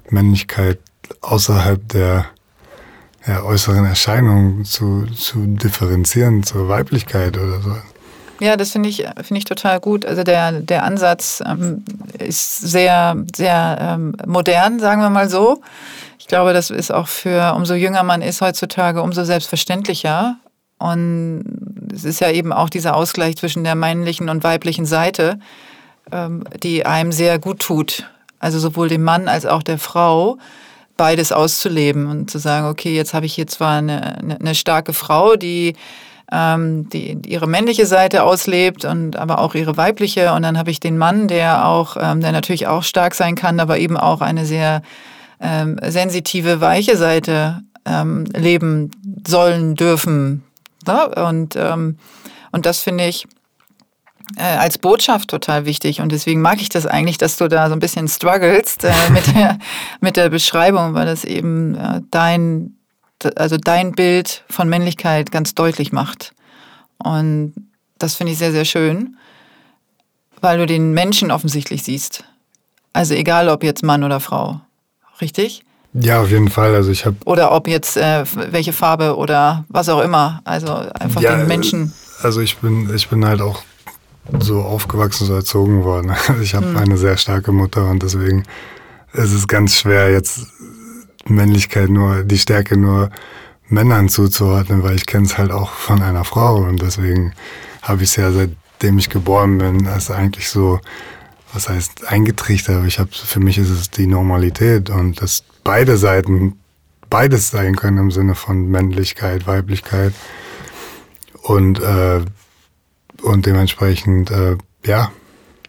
[0.10, 0.80] Männlichkeit
[1.22, 2.28] außerhalb der
[3.26, 7.76] ja, äußeren Erscheinungen zu, zu differenzieren zur Weiblichkeit oder so.
[8.40, 10.06] Ja, das finde ich, finde ich total gut.
[10.06, 11.84] Also der, der Ansatz ähm,
[12.18, 15.62] ist sehr, sehr ähm, modern, sagen wir mal so.
[16.20, 20.38] Ich glaube, das ist auch für, umso jünger man ist heutzutage, umso selbstverständlicher.
[20.78, 21.46] Und
[21.94, 25.40] es ist ja eben auch dieser Ausgleich zwischen der männlichen und weiblichen Seite,
[26.12, 28.10] ähm, die einem sehr gut tut.
[28.40, 30.38] Also sowohl dem Mann als auch der Frau
[30.98, 35.36] beides auszuleben und zu sagen, okay, jetzt habe ich hier zwar eine, eine, starke Frau,
[35.36, 35.76] die,
[36.32, 40.80] ähm, die ihre männliche Seite auslebt und aber auch ihre weibliche und dann habe ich
[40.80, 44.46] den Mann, der auch, ähm, der natürlich auch stark sein kann, aber eben auch eine
[44.46, 44.82] sehr
[45.40, 48.92] ähm, sensitive, weiche Seite ähm, leben
[49.28, 50.44] sollen dürfen.
[50.88, 51.10] Ne?
[51.28, 51.98] Und, ähm,
[52.52, 53.28] und das finde ich
[54.38, 57.74] äh, als Botschaft total wichtig und deswegen mag ich das eigentlich, dass du da so
[57.74, 59.60] ein bisschen strugglest äh, mit, der,
[60.02, 62.76] mit der Beschreibung, weil das eben äh, dein,
[63.36, 66.34] also dein Bild von Männlichkeit ganz deutlich macht.
[66.98, 67.54] Und
[68.00, 69.18] das finde ich sehr, sehr schön,
[70.42, 72.24] weil du den Menschen offensichtlich siehst.
[72.92, 74.62] Also egal, ob jetzt Mann oder Frau.
[75.22, 75.64] Richtig?
[75.94, 76.74] Ja, auf jeden Fall.
[76.74, 80.42] Also ich habe oder ob jetzt äh, welche Farbe oder was auch immer.
[80.44, 81.94] Also einfach ja, den Menschen.
[82.22, 83.64] Also ich bin ich bin halt auch
[84.40, 86.12] so aufgewachsen, so erzogen worden.
[86.28, 86.78] Also ich habe mhm.
[86.78, 88.44] eine sehr starke Mutter und deswegen
[89.14, 90.48] ist es ganz schwer, jetzt
[91.26, 93.10] Männlichkeit nur, die Stärke nur
[93.68, 97.34] Männern zuzuordnen, weil ich kenne es halt auch von einer Frau und deswegen
[97.82, 100.80] habe ich es ja seitdem ich geboren bin, als eigentlich so,
[101.54, 105.98] was heißt eingetrichtert, aber ich habe, für mich ist es die Normalität und dass beide
[105.98, 106.60] Seiten
[107.10, 110.14] beides sein können im Sinne von Männlichkeit, Weiblichkeit
[111.44, 112.22] und äh,
[113.24, 115.12] und dementsprechend, äh, ja,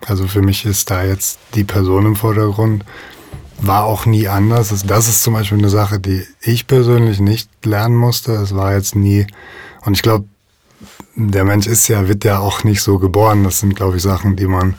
[0.07, 2.84] also für mich ist da jetzt die Person im Vordergrund.
[3.59, 4.74] War auch nie anders.
[4.86, 8.32] Das ist zum Beispiel eine Sache, die ich persönlich nicht lernen musste.
[8.32, 9.26] Es war jetzt nie,
[9.84, 10.26] und ich glaube,
[11.14, 13.44] der Mensch ist ja, wird ja auch nicht so geboren.
[13.44, 14.74] Das sind, glaube ich, Sachen, die man,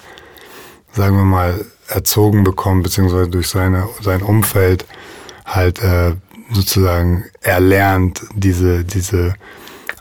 [0.92, 4.86] sagen wir mal, erzogen bekommt, beziehungsweise durch seine, sein Umfeld
[5.46, 6.16] halt äh,
[6.52, 9.36] sozusagen erlernt, diese, diese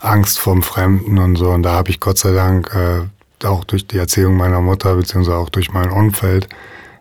[0.01, 1.49] Angst vorm Fremden und so.
[1.51, 5.37] Und da habe ich Gott sei Dank äh, auch durch die Erzählung meiner Mutter beziehungsweise
[5.37, 6.47] auch durch mein Umfeld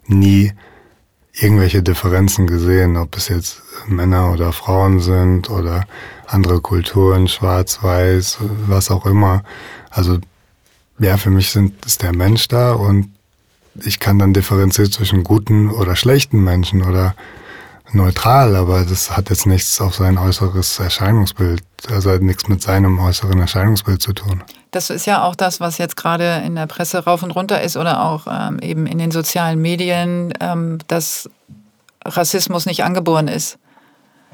[0.06, 0.52] nie
[1.32, 5.86] irgendwelche Differenzen gesehen, ob es jetzt Männer oder Frauen sind oder
[6.26, 8.38] andere Kulturen, schwarz, weiß,
[8.68, 9.42] was auch immer.
[9.90, 10.18] Also
[10.98, 13.10] ja, für mich sind, ist der Mensch da und
[13.82, 17.14] ich kann dann differenzieren zwischen guten oder schlechten Menschen oder
[17.94, 22.98] neutral, aber das hat jetzt nichts auf sein äußeres Erscheinungsbild, also hat nichts mit seinem
[22.98, 24.42] äußeren Erscheinungsbild zu tun.
[24.70, 27.76] Das ist ja auch das, was jetzt gerade in der Presse rauf und runter ist
[27.76, 31.30] oder auch ähm, eben in den sozialen Medien, ähm, dass
[32.04, 33.58] Rassismus nicht angeboren ist,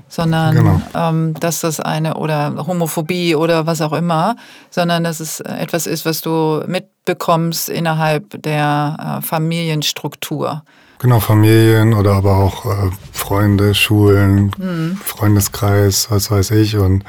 [0.09, 0.81] sondern genau.
[0.95, 4.37] ähm, dass das eine oder Homophobie oder was auch immer,
[4.71, 10.65] sondern dass es etwas ist, was du mitbekommst innerhalb der äh, Familienstruktur.
[11.01, 14.99] Genau, Familien oder aber auch äh, Freunde, Schulen, mhm.
[15.03, 16.77] Freundeskreis, was weiß ich.
[16.77, 17.05] Und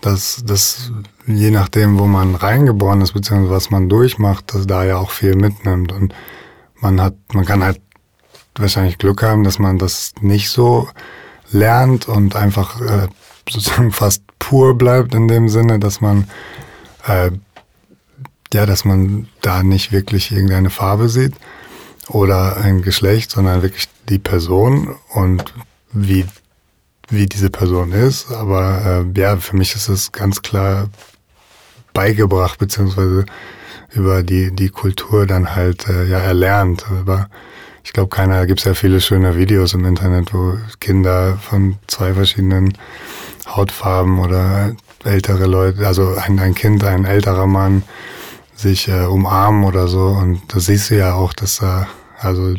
[0.00, 0.90] das, das,
[1.26, 5.36] je nachdem, wo man reingeboren ist, beziehungsweise was man durchmacht, dass da ja auch viel
[5.36, 5.92] mitnimmt.
[5.92, 6.14] Und
[6.80, 7.78] man hat, man kann halt
[8.56, 10.88] wahrscheinlich Glück haben, dass man das nicht so
[11.52, 13.08] lernt und einfach äh,
[13.46, 16.26] sozusagen fast pur bleibt in dem Sinne, dass man
[17.06, 17.32] äh,
[18.54, 21.34] ja, dass man da nicht wirklich irgendeine Farbe sieht
[22.12, 25.54] oder ein Geschlecht, sondern wirklich die Person und
[25.92, 26.26] wie
[27.10, 28.30] wie diese Person ist.
[28.30, 30.88] Aber äh, ja, für mich ist es ganz klar
[31.92, 33.26] beigebracht, beziehungsweise
[33.92, 36.86] über die, die Kultur dann halt äh, ja erlernt.
[36.88, 37.28] Aber
[37.82, 42.14] ich glaube, keiner, gibt es ja viele schöne Videos im Internet, wo Kinder von zwei
[42.14, 42.76] verschiedenen
[43.46, 47.82] Hautfarben oder ältere Leute, also ein, ein Kind, ein älterer Mann,
[48.54, 50.06] sich äh, umarmen oder so.
[50.06, 51.88] Und da siehst du ja auch, dass da
[52.20, 52.54] also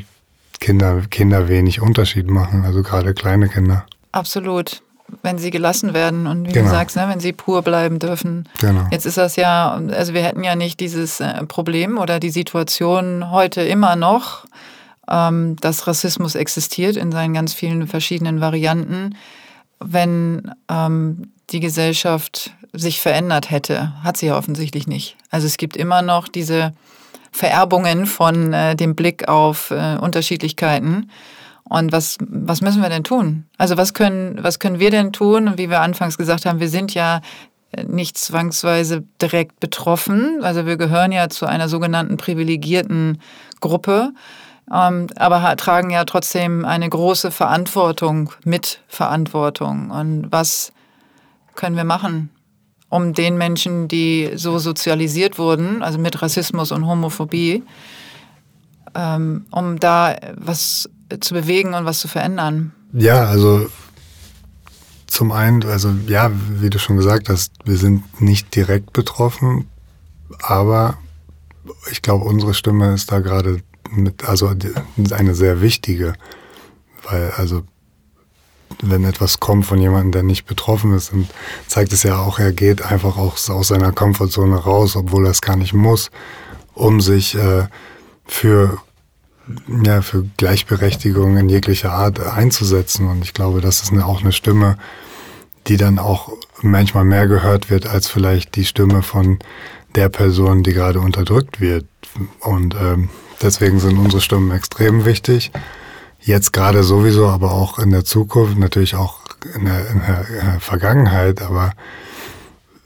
[0.59, 3.85] Kinder, Kinder wenig Unterschied machen, also gerade kleine Kinder.
[4.11, 4.81] Absolut.
[5.23, 6.69] Wenn sie gelassen werden und wie genau.
[6.69, 8.47] du sagst, ne, wenn sie pur bleiben dürfen.
[8.61, 8.87] Genau.
[8.91, 13.29] Jetzt ist das ja, also wir hätten ja nicht dieses äh, Problem oder die Situation
[13.29, 14.45] heute immer noch,
[15.09, 19.15] ähm, dass Rassismus existiert in seinen ganz vielen verschiedenen Varianten,
[19.79, 23.91] wenn ähm, die Gesellschaft sich verändert hätte.
[24.03, 25.17] Hat sie ja offensichtlich nicht.
[25.29, 26.73] Also es gibt immer noch diese
[27.31, 31.09] Vererbungen von äh, dem Blick auf äh, Unterschiedlichkeiten.
[31.63, 33.45] Und was, was müssen wir denn tun?
[33.57, 35.47] Also was können, was können wir denn tun?
[35.47, 37.21] Und wie wir anfangs gesagt haben, wir sind ja
[37.87, 40.43] nicht zwangsweise direkt betroffen.
[40.43, 43.21] Also wir gehören ja zu einer sogenannten privilegierten
[43.61, 44.11] Gruppe,
[44.73, 49.91] ähm, aber tragen ja trotzdem eine große Verantwortung, Mitverantwortung.
[49.91, 50.73] Und was
[51.55, 52.29] können wir machen,
[52.91, 57.63] um den Menschen, die so sozialisiert wurden, also mit Rassismus und Homophobie,
[58.93, 60.89] ähm, um da was
[61.21, 62.73] zu bewegen und was zu verändern?
[62.91, 63.67] Ja, also
[65.07, 69.67] zum einen, also ja, wie du schon gesagt hast, wir sind nicht direkt betroffen,
[70.41, 70.97] aber
[71.91, 74.53] ich glaube, unsere Stimme ist da gerade mit, also
[75.11, 76.13] eine sehr wichtige,
[77.09, 77.63] weil also
[78.81, 81.27] wenn etwas kommt von jemandem, der nicht betroffen ist, dann
[81.67, 85.41] zeigt es ja auch, er geht einfach auch aus seiner Komfortzone raus, obwohl er es
[85.41, 86.11] gar nicht muss,
[86.73, 87.67] um sich äh,
[88.25, 88.77] für
[89.83, 93.07] ja, für Gleichberechtigung in jeglicher Art einzusetzen.
[93.07, 94.77] Und ich glaube, das ist eine, auch eine Stimme,
[95.67, 99.39] die dann auch manchmal mehr gehört wird als vielleicht die Stimme von
[99.95, 101.85] der Person, die gerade unterdrückt wird.
[102.39, 103.09] Und ähm,
[103.41, 105.51] deswegen sind unsere Stimmen extrem wichtig.
[106.21, 109.19] Jetzt gerade sowieso, aber auch in der Zukunft, natürlich auch
[109.55, 111.41] in der, in der, in der Vergangenheit.
[111.41, 111.71] Aber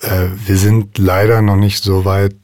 [0.02, 2.36] äh, wir sind leider noch nicht so weit,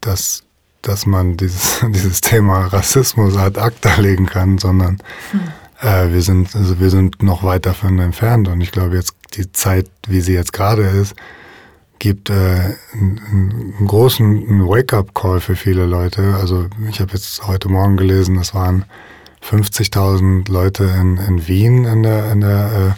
[0.00, 0.44] dass
[0.84, 4.98] dass man dieses, dieses Thema Rassismus ad acta legen kann, sondern
[5.30, 5.40] hm.
[5.80, 8.48] äh, wir, sind, also wir sind noch weit davon entfernt.
[8.48, 11.14] Und ich glaube, jetzt die Zeit, wie sie jetzt gerade ist,
[11.98, 16.34] gibt äh, einen, einen großen Wake-up-Call für viele Leute.
[16.34, 18.84] Also ich habe jetzt heute Morgen gelesen, es waren
[19.48, 22.96] 50.000 Leute in, in Wien in der, in der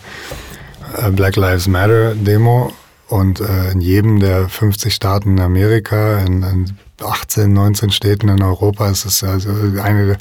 [0.97, 2.73] äh, Black Lives Matter Demo
[3.09, 8.43] und äh, in jedem der 50 Staaten in Amerika, in, in 18, 19 Städten in
[8.43, 10.19] Europa ist es also eine der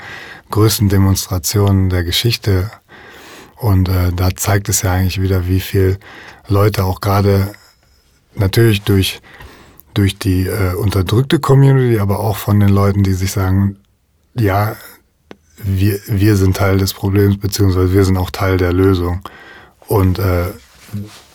[0.52, 2.70] größten Demonstrationen der Geschichte.
[3.56, 5.98] Und äh, da zeigt es ja eigentlich wieder, wie viel
[6.48, 7.54] Leute auch gerade
[8.36, 9.22] natürlich durch,
[9.94, 13.78] durch die äh, unterdrückte Community, aber auch von den Leuten, die sich sagen,
[14.38, 14.76] ja,
[15.58, 19.22] wir, wir sind Teil des Problems, beziehungsweise wir sind auch Teil der Lösung.
[19.88, 20.48] Und äh,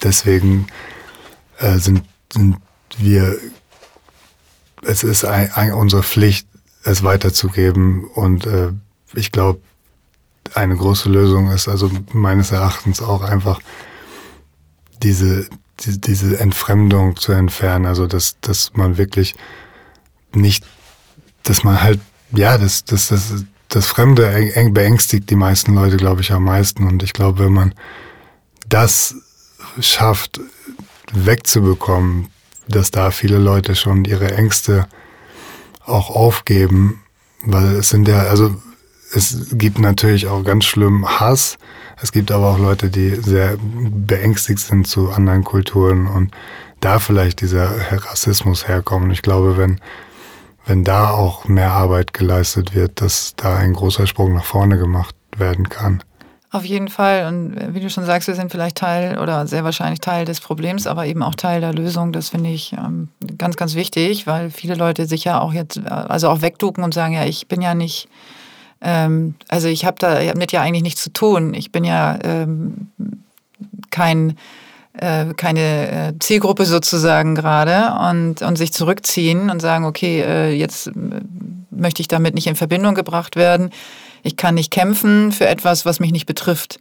[0.03, 0.67] deswegen
[1.59, 2.03] äh, sind,
[2.33, 2.57] sind
[2.99, 3.39] wir
[4.83, 6.47] es ist ein, ein, unsere Pflicht,
[6.85, 8.05] es weiterzugeben.
[8.05, 8.73] Und äh,
[9.15, 9.61] ich glaube,
[10.55, 13.61] eine große Lösung ist also meines Erachtens auch einfach
[15.03, 15.49] diese,
[15.81, 17.87] die, diese Entfremdung zu entfernen.
[17.87, 19.35] Also dass, dass man wirklich
[20.33, 20.65] nicht,
[21.43, 22.01] dass man halt,
[22.33, 26.87] ja, das, das, das, das Fremde beängstigt die meisten Leute, glaube ich, am meisten.
[26.87, 27.75] Und ich glaube, wenn man
[28.69, 29.15] das
[29.81, 30.41] schafft,
[31.13, 32.29] wegzubekommen,
[32.69, 34.87] dass da viele Leute schon ihre Ängste
[35.85, 37.03] auch aufgeben,
[37.43, 38.55] weil es sind ja, also
[39.13, 41.59] es gibt natürlich auch ganz schlimm Hass.
[42.01, 46.33] Es gibt aber auch Leute, die sehr beängstigt sind zu anderen Kulturen und
[46.81, 49.13] da vielleicht dieser Rassismus herkommt.
[49.13, 49.81] Ich glaube, wenn,
[50.67, 55.15] wenn da auch mehr Arbeit geleistet wird, dass da ein großer Sprung nach vorne gemacht
[55.37, 56.03] werden kann.
[56.53, 57.27] Auf jeden Fall.
[57.27, 60.41] Und äh, wie du schon sagst, wir sind vielleicht Teil oder sehr wahrscheinlich Teil des
[60.41, 62.13] Problems, aber eben auch Teil der Lösung.
[62.13, 63.09] Das finde ich ähm,
[63.39, 67.15] ganz, ganz wichtig, weil viele Leute sich ja auch jetzt, also auch wegducken und sagen,
[67.15, 68.09] ja, ich bin ja nicht,
[68.81, 71.55] ähm, also ich habe da, mit ja eigentlich nichts zu tun.
[71.55, 72.89] Ich bin ja ähm,
[73.93, 74.35] kein, äh,
[74.99, 80.93] keine äh, Zielgruppe sozusagen gerade und, und sich zurückziehen und sagen, okay, äh, jetzt äh,
[81.71, 83.71] möchte ich damit nicht in Verbindung gebracht werden
[84.23, 86.81] ich kann nicht kämpfen für etwas, was mich nicht betrifft.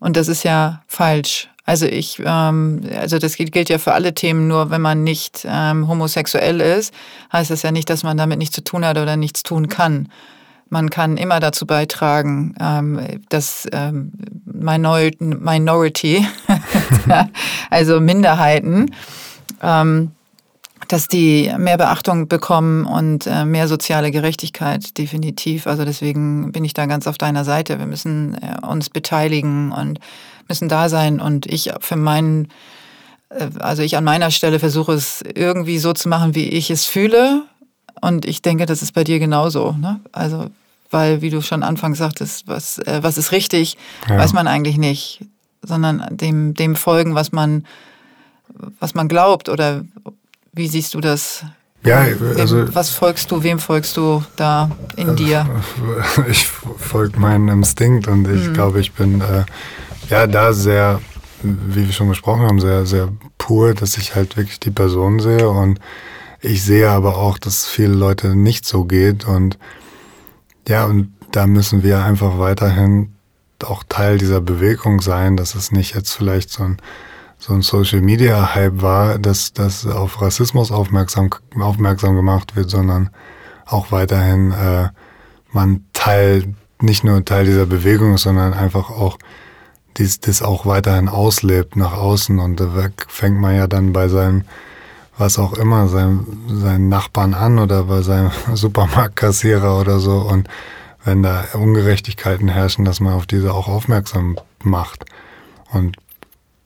[0.00, 1.48] Und das ist ja falsch.
[1.64, 5.86] Also ich, ähm, also das gilt ja für alle Themen, nur wenn man nicht ähm,
[5.86, 6.94] homosexuell ist,
[7.32, 10.08] heißt das ja nicht, dass man damit nichts zu tun hat oder nichts tun kann.
[10.70, 14.12] Man kann immer dazu beitragen, ähm, dass ähm,
[14.44, 16.26] Minor Minority,
[17.70, 18.94] also Minderheiten,
[19.62, 20.12] ähm,
[20.88, 25.66] dass die mehr Beachtung bekommen und äh, mehr soziale Gerechtigkeit, definitiv.
[25.66, 27.78] Also deswegen bin ich da ganz auf deiner Seite.
[27.78, 30.00] Wir müssen äh, uns beteiligen und
[30.48, 31.20] müssen da sein.
[31.20, 32.48] Und ich für meinen,
[33.28, 36.86] äh, also ich an meiner Stelle versuche es irgendwie so zu machen, wie ich es
[36.86, 37.42] fühle.
[38.00, 39.72] Und ich denke, das ist bei dir genauso.
[39.72, 40.00] Ne?
[40.12, 40.50] Also,
[40.90, 43.76] weil, wie du schon anfangs sagtest, was, äh, was ist richtig,
[44.08, 44.18] ja.
[44.18, 45.20] weiß man eigentlich nicht,
[45.62, 47.66] sondern dem, dem folgen, was man,
[48.80, 49.84] was man glaubt oder
[50.52, 51.44] wie siehst du das?
[51.84, 52.58] Ja, also.
[52.58, 55.46] Wem, was folgst du, wem folgst du da in dir?
[56.28, 58.54] Ich folge meinem Instinkt und ich mhm.
[58.54, 59.44] glaube, ich bin äh,
[60.10, 61.00] ja da sehr,
[61.42, 65.48] wie wir schon gesprochen haben, sehr, sehr pur, dass ich halt wirklich die Person sehe
[65.48, 65.78] und
[66.40, 69.58] ich sehe aber auch, dass viele Leute nicht so geht und
[70.66, 73.14] ja, und da müssen wir einfach weiterhin
[73.64, 76.76] auch Teil dieser Bewegung sein, dass es nicht jetzt vielleicht so ein
[77.38, 83.10] so ein Social Media Hype war, dass das auf Rassismus aufmerksam, aufmerksam gemacht wird, sondern
[83.64, 84.88] auch weiterhin äh,
[85.52, 89.18] man Teil, nicht nur Teil dieser Bewegung ist, sondern einfach auch
[89.96, 92.68] dies, das auch weiterhin auslebt nach außen und da
[93.08, 94.42] fängt man ja dann bei seinem
[95.18, 100.48] was auch immer, seinem, seinen Nachbarn an oder bei seinem Supermarktkassierer oder so und
[101.04, 105.04] wenn da Ungerechtigkeiten herrschen, dass man auf diese auch aufmerksam macht.
[105.72, 105.96] Und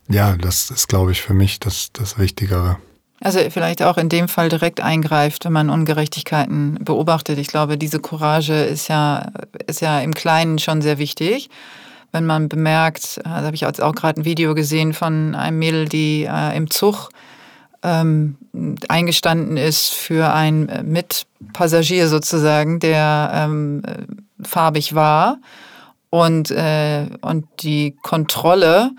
[0.08, 2.76] ja, das ist, glaube ich, für mich das, das Wichtigere.
[3.20, 7.38] Also vielleicht auch in dem Fall direkt eingreift, wenn man Ungerechtigkeiten beobachtet.
[7.38, 9.30] Ich glaube, diese Courage ist ja,
[9.68, 11.48] ist ja im Kleinen schon sehr wichtig.
[12.10, 15.88] Wenn man bemerkt, da habe ich jetzt auch gerade ein Video gesehen von einem Mädel,
[15.88, 17.10] die äh, im Zug
[17.82, 18.36] ähm,
[18.88, 23.82] eingestanden ist für einen Mitpassagier sozusagen, der ähm,
[24.42, 25.38] farbig war
[26.10, 28.92] und, äh, und die Kontrolle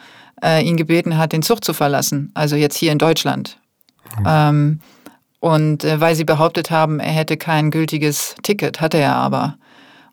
[0.44, 3.58] äh, ihn gebeten hat, den Zug zu verlassen, also jetzt hier in Deutschland.
[4.20, 4.26] Mhm.
[4.28, 4.80] Ähm,
[5.40, 9.58] und äh, weil sie behauptet haben, er hätte kein gültiges Ticket, hatte er aber.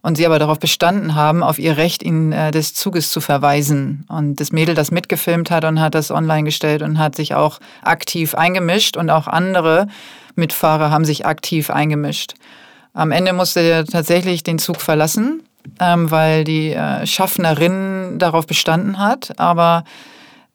[0.02, 4.06] Und sie aber darauf bestanden haben, auf ihr Recht, ihn äh, des Zuges zu verweisen.
[4.08, 7.60] Und das Mädel das mitgefilmt hat und hat das online gestellt und hat sich auch
[7.82, 9.88] aktiv eingemischt und auch andere
[10.36, 12.34] Mitfahrer haben sich aktiv eingemischt.
[12.94, 15.42] Am Ende musste er tatsächlich den Zug verlassen,
[15.78, 19.38] ähm, weil die äh, Schaffnerin darauf bestanden hat.
[19.38, 19.84] Aber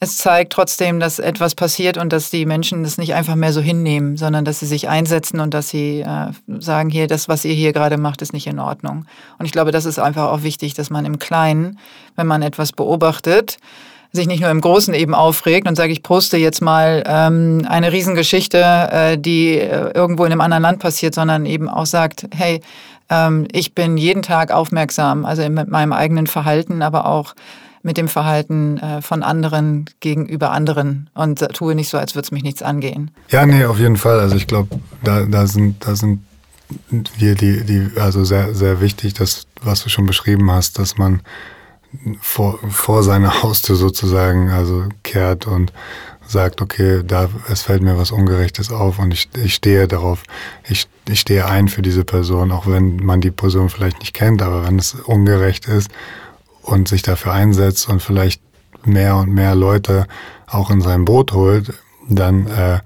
[0.06, 3.60] es zeigt trotzdem, dass etwas passiert und dass die Menschen das nicht einfach mehr so
[3.60, 6.28] hinnehmen, sondern dass sie sich einsetzen und dass sie äh,
[6.60, 9.06] sagen, hier, das, was ihr hier gerade macht, ist nicht in Ordnung.
[9.40, 11.80] Und ich glaube, das ist einfach auch wichtig, dass man im Kleinen,
[12.16, 13.58] wenn man etwas beobachtet,
[14.12, 17.92] sich nicht nur im Großen eben aufregt und sagt, ich poste jetzt mal ähm, eine
[17.92, 22.62] Riesengeschichte, äh, die äh, irgendwo in einem anderen Land passiert, sondern eben auch sagt, hey,
[23.10, 27.34] ähm, ich bin jeden Tag aufmerksam, also mit meinem eigenen Verhalten, aber auch
[27.86, 32.32] mit dem Verhalten äh, von anderen gegenüber anderen und tue nicht so, als würde es
[32.32, 33.12] mich nichts angehen.
[33.30, 34.20] Ja, nee, auf jeden Fall.
[34.20, 36.22] Also ich glaube, da, da sind, da sind
[37.20, 41.22] wir die, die, also sehr, sehr wichtig, dass, was du schon beschrieben hast, dass man
[42.22, 45.72] vor, vor seine Haustür sozusagen also kehrt und
[46.26, 50.24] sagt, okay, da es fällt mir was Ungerechtes auf und ich, ich stehe darauf,
[50.68, 54.42] ich, ich stehe ein für diese Person, auch wenn man die Person vielleicht nicht kennt,
[54.42, 55.92] aber wenn es ungerecht ist
[56.66, 58.42] und sich dafür einsetzt und vielleicht
[58.84, 60.08] mehr und mehr Leute
[60.48, 61.74] auch in sein Boot holt,
[62.08, 62.80] dann äh,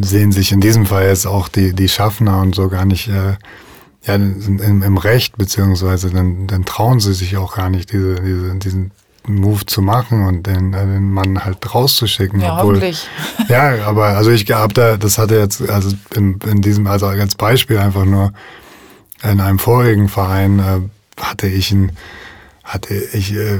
[0.00, 3.36] sehen sich in diesem Fall jetzt auch die, die Schaffner und so gar nicht äh,
[4.06, 8.54] ja, im, im Recht, beziehungsweise dann, dann trauen sie sich auch gar nicht, diese, diese,
[8.56, 8.92] diesen
[9.26, 12.40] Move zu machen und den, äh, den Mann halt rauszuschicken.
[12.40, 13.08] Ja, obwohl, hoffentlich.
[13.48, 17.34] Ja, aber also ich habe da, das hatte jetzt, also in, in diesem, also als
[17.34, 18.32] Beispiel einfach nur
[19.22, 21.92] in einem vorigen Verein äh, hatte ich ein
[22.70, 23.58] hatte ich äh,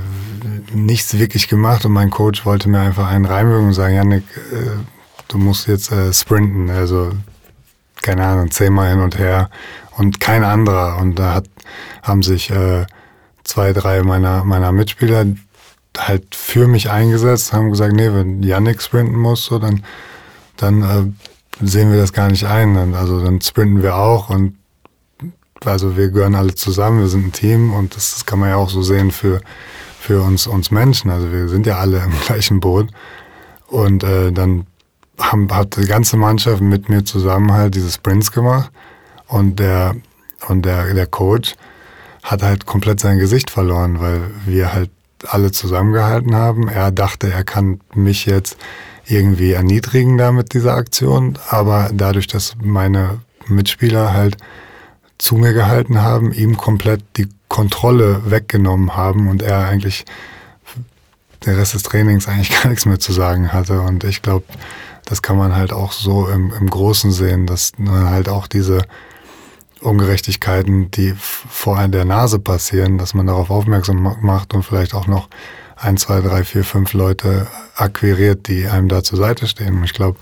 [0.72, 4.70] nichts wirklich gemacht und mein Coach wollte mir einfach einen reinwürgen und sagen, Janik, äh,
[5.26, 7.11] du musst jetzt äh, sprinten, also
[8.02, 9.50] keine Ahnung, zehnmal hin und her
[9.96, 10.98] und kein anderer.
[10.98, 11.46] Und da hat,
[12.02, 12.86] haben sich äh,
[13.42, 15.26] zwei, drei meiner, meiner Mitspieler
[15.98, 19.84] halt für mich eingesetzt, haben gesagt, nee, wenn Yannick sprinten muss, so, dann,
[20.56, 22.94] dann äh, sehen wir das gar nicht ein.
[22.94, 24.56] Also dann sprinten wir auch und
[25.64, 28.56] also wir gehören alle zusammen, wir sind ein Team und das, das kann man ja
[28.56, 29.40] auch so sehen für,
[29.98, 31.11] für uns, uns Menschen.
[31.11, 32.88] Also wir sind ja alle im gleichen Boot.
[33.66, 34.66] Und äh, dann
[35.18, 38.70] haben, hat die ganze Mannschaft mit mir zusammen halt diese Sprints gemacht
[39.28, 39.94] und der,
[40.48, 41.54] und der, der Coach
[42.22, 44.90] hat halt komplett sein Gesicht verloren, weil wir halt
[45.26, 46.68] alle zusammengehalten haben.
[46.68, 48.56] Er dachte, er kann mich jetzt
[49.06, 54.36] irgendwie erniedrigen da mit dieser Aktion, aber dadurch, dass meine Mitspieler halt
[55.20, 60.04] zu mir gehalten haben, ihm komplett die Kontrolle weggenommen haben und er eigentlich
[61.44, 63.80] der Rest des Trainings eigentlich gar nichts mehr zu sagen hatte.
[63.82, 64.44] Und ich glaube,
[65.04, 68.82] das kann man halt auch so im, im Großen sehen, dass man halt auch diese
[69.80, 75.28] Ungerechtigkeiten, die vor der Nase passieren, dass man darauf aufmerksam macht und vielleicht auch noch
[75.76, 79.82] ein, zwei, drei, vier, fünf Leute akquiriert, die einem da zur Seite stehen.
[79.84, 80.18] Ich glaube,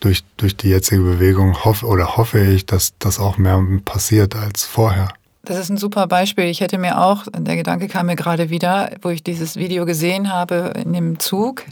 [0.00, 4.64] durch, durch die jetzige Bewegung hoffe oder hoffe ich, dass das auch mehr passiert als
[4.64, 5.12] vorher.
[5.44, 6.44] Das ist ein super Beispiel.
[6.44, 10.32] Ich hätte mir auch, der Gedanke kam mir gerade wieder, wo ich dieses Video gesehen
[10.32, 11.64] habe in dem Zug,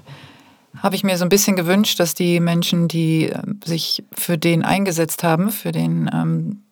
[0.82, 4.64] habe ich mir so ein bisschen gewünscht, dass die Menschen, die ähm, sich für den
[4.64, 6.62] eingesetzt haben, für den, ähm,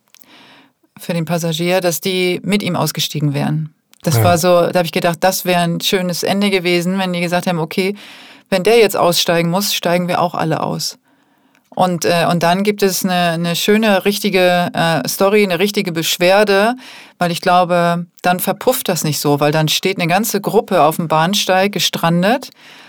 [0.99, 3.75] für den Passagier, dass die mit ihm ausgestiegen wären.
[4.03, 4.25] Das ja.
[4.25, 7.47] war so, da habe ich gedacht, das wäre ein schönes Ende gewesen, wenn die gesagt
[7.47, 7.95] haben, okay,
[8.49, 10.99] wenn der jetzt aussteigen muss, steigen wir auch alle aus.
[11.77, 16.75] Und, äh, und dann gibt es eine, eine schöne, richtige äh, Story, eine richtige Beschwerde,
[17.19, 20.97] weil ich glaube, dann verpufft das nicht so, weil dann steht eine ganze Gruppe auf
[20.97, 22.49] dem Bahnsteig gestrandet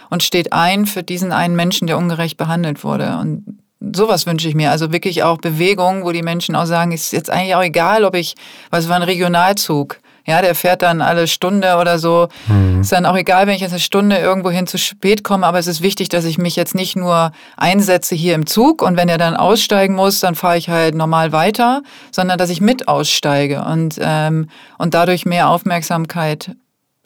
[0.10, 3.18] und steht ein für diesen einen Menschen, der ungerecht behandelt wurde.
[3.18, 4.72] Und sowas wünsche ich mir.
[4.72, 8.16] Also wirklich auch Bewegung, wo die Menschen auch sagen, ist jetzt eigentlich auch egal, ob
[8.16, 8.36] ich,
[8.70, 10.00] was war ein Regionalzug.
[10.28, 12.28] Ja, der fährt dann alle Stunde oder so.
[12.48, 12.82] Mhm.
[12.82, 15.68] Ist dann auch egal, wenn ich jetzt eine Stunde irgendwohin zu spät komme, aber es
[15.68, 19.18] ist wichtig, dass ich mich jetzt nicht nur einsetze hier im Zug und wenn er
[19.18, 23.96] dann aussteigen muss, dann fahre ich halt normal weiter, sondern dass ich mit aussteige und,
[24.02, 26.52] ähm, und dadurch mehr Aufmerksamkeit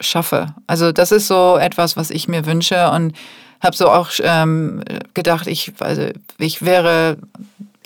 [0.00, 0.54] schaffe.
[0.66, 3.12] Also das ist so etwas, was ich mir wünsche und
[3.60, 4.82] habe so auch ähm,
[5.14, 6.08] gedacht, ich, also
[6.38, 7.18] ich wäre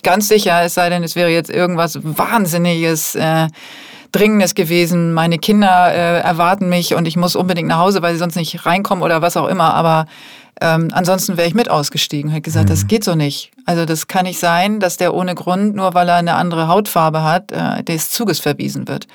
[0.01, 3.13] ganz sicher, es sei denn, es wäre jetzt irgendwas Wahnsinniges.
[3.13, 3.49] Äh,
[4.17, 5.13] Dringendes gewesen.
[5.13, 8.65] Meine Kinder äh, erwarten mich und ich muss unbedingt nach Hause, weil sie sonst nicht
[8.65, 9.73] reinkommen oder was auch immer.
[9.73, 10.07] Aber
[10.59, 12.31] ähm, ansonsten wäre ich mit ausgestiegen.
[12.31, 12.71] Hätte gesagt, mhm.
[12.71, 13.51] das geht so nicht.
[13.65, 17.23] Also das kann nicht sein, dass der ohne Grund, nur weil er eine andere Hautfarbe
[17.23, 19.07] hat, äh, des Zuges verwiesen wird.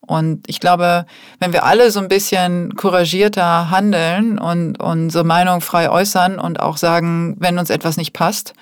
[0.00, 1.06] Und ich glaube,
[1.40, 6.76] wenn wir alle so ein bisschen couragierter handeln und unsere Meinung frei äußern und auch
[6.76, 8.54] sagen, wenn uns etwas nicht passt,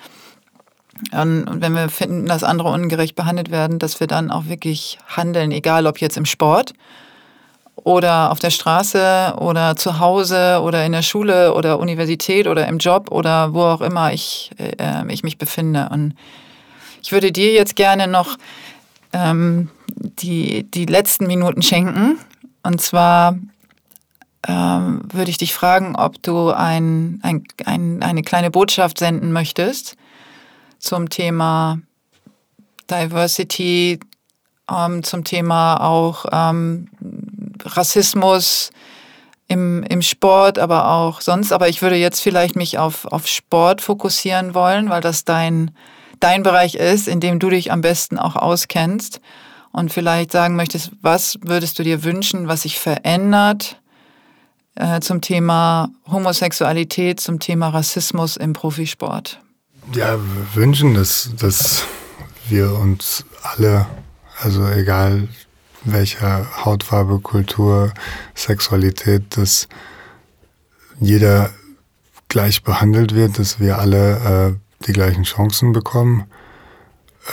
[1.11, 5.51] und wenn wir finden, dass andere ungerecht behandelt werden, dass wir dann auch wirklich handeln,
[5.51, 6.73] egal ob jetzt im Sport
[7.75, 12.77] oder auf der Straße oder zu Hause oder in der Schule oder Universität oder im
[12.77, 15.89] Job oder wo auch immer ich, äh, ich mich befinde.
[15.91, 16.15] Und
[17.03, 18.37] ich würde dir jetzt gerne noch
[19.11, 22.17] ähm, die, die letzten Minuten schenken.
[22.63, 23.37] Und zwar
[24.47, 29.97] ähm, würde ich dich fragen, ob du ein, ein, ein, eine kleine Botschaft senden möchtest
[30.85, 31.79] zum Thema
[32.89, 33.99] Diversity,
[34.69, 36.87] ähm, zum Thema auch ähm,
[37.63, 38.71] Rassismus
[39.47, 41.51] im, im Sport, aber auch sonst.
[41.51, 45.71] Aber ich würde jetzt vielleicht mich auf, auf Sport fokussieren wollen, weil das dein,
[46.19, 49.21] dein Bereich ist, in dem du dich am besten auch auskennst.
[49.71, 53.81] Und vielleicht sagen möchtest, was würdest du dir wünschen, was sich verändert
[54.75, 59.41] äh, zum Thema Homosexualität, zum Thema Rassismus im Profisport?
[59.93, 60.17] Ja,
[60.53, 61.83] wünschen, dass, dass
[62.49, 63.85] wir uns alle,
[64.41, 65.27] also egal
[65.83, 67.93] welcher Hautfarbe, Kultur,
[68.33, 69.67] Sexualität, dass
[70.99, 71.51] jeder
[72.27, 76.25] gleich behandelt wird, dass wir alle äh, die gleichen Chancen bekommen,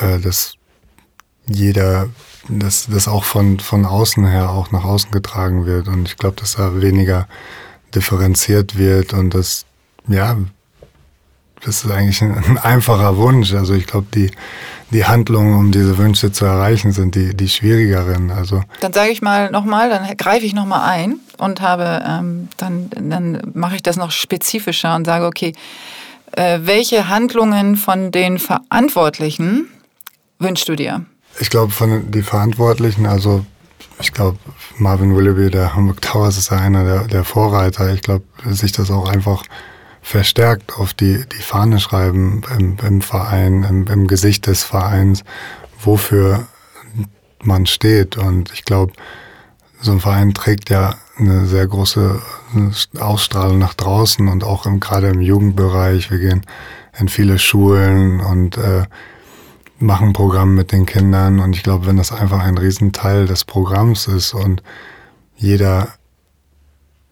[0.00, 0.54] äh, dass
[1.46, 2.08] jeder,
[2.48, 5.88] dass das auch von, von außen her auch nach außen getragen wird.
[5.88, 7.26] Und ich glaube, dass da weniger
[7.94, 9.66] differenziert wird und dass,
[10.06, 10.36] ja,
[11.64, 13.52] das ist eigentlich ein, ein einfacher Wunsch.
[13.54, 14.30] Also ich glaube, die,
[14.90, 18.30] die Handlungen, um diese Wünsche zu erreichen, sind die, die schwierigeren.
[18.30, 22.90] Also dann sage ich mal nochmal, dann greife ich nochmal ein und habe, ähm, dann,
[22.90, 25.52] dann mache ich das noch spezifischer und sage, okay,
[26.32, 29.68] äh, welche Handlungen von den Verantwortlichen
[30.38, 31.04] wünschst du dir?
[31.40, 33.44] Ich glaube, von den Verantwortlichen, also
[34.00, 34.38] ich glaube,
[34.78, 37.92] Marvin Willoughby, der Hamburg Towers, ist ja einer der, der Vorreiter.
[37.94, 39.44] Ich glaube, sich das auch einfach
[40.02, 45.22] verstärkt auf die, die Fahne schreiben im, im Verein, im, im Gesicht des Vereins,
[45.80, 46.46] wofür
[47.42, 48.18] man steht.
[48.18, 48.92] Und ich glaube,
[49.80, 52.20] so ein Verein trägt ja eine sehr große
[52.98, 56.10] Ausstrahlung nach draußen und auch im, gerade im Jugendbereich.
[56.10, 56.42] Wir gehen
[56.98, 58.84] in viele Schulen und äh,
[59.78, 61.38] machen Programm mit den Kindern.
[61.38, 64.62] Und ich glaube, wenn das einfach ein Riesenteil des Programms ist und
[65.36, 65.88] jeder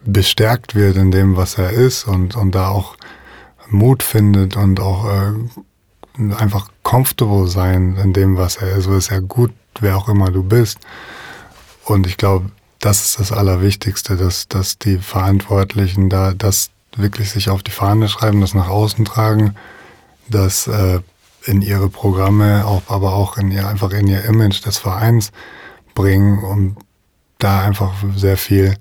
[0.05, 2.97] bestärkt wird in dem, was er ist und, und da auch
[3.69, 8.85] Mut findet und auch äh, einfach comfortable sein in dem, was er ist.
[8.85, 10.79] So ist ja gut, wer auch immer du bist.
[11.85, 17.51] Und ich glaube, das ist das Allerwichtigste, dass, dass die Verantwortlichen da das wirklich sich
[17.51, 19.55] auf die Fahne schreiben, das nach außen tragen,
[20.29, 21.01] das äh,
[21.45, 25.31] in ihre Programme, auch, aber auch in ihr, einfach in ihr Image des Vereins
[25.95, 26.77] bringen, um
[27.39, 28.77] da einfach sehr viel,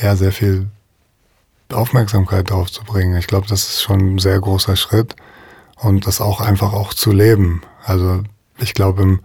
[0.00, 0.68] ja, sehr viel
[1.72, 3.16] Aufmerksamkeit drauf zu bringen.
[3.16, 5.16] Ich glaube, das ist schon ein sehr großer Schritt
[5.76, 7.62] und das auch einfach auch zu leben.
[7.84, 8.22] Also
[8.58, 9.20] ich glaube, im,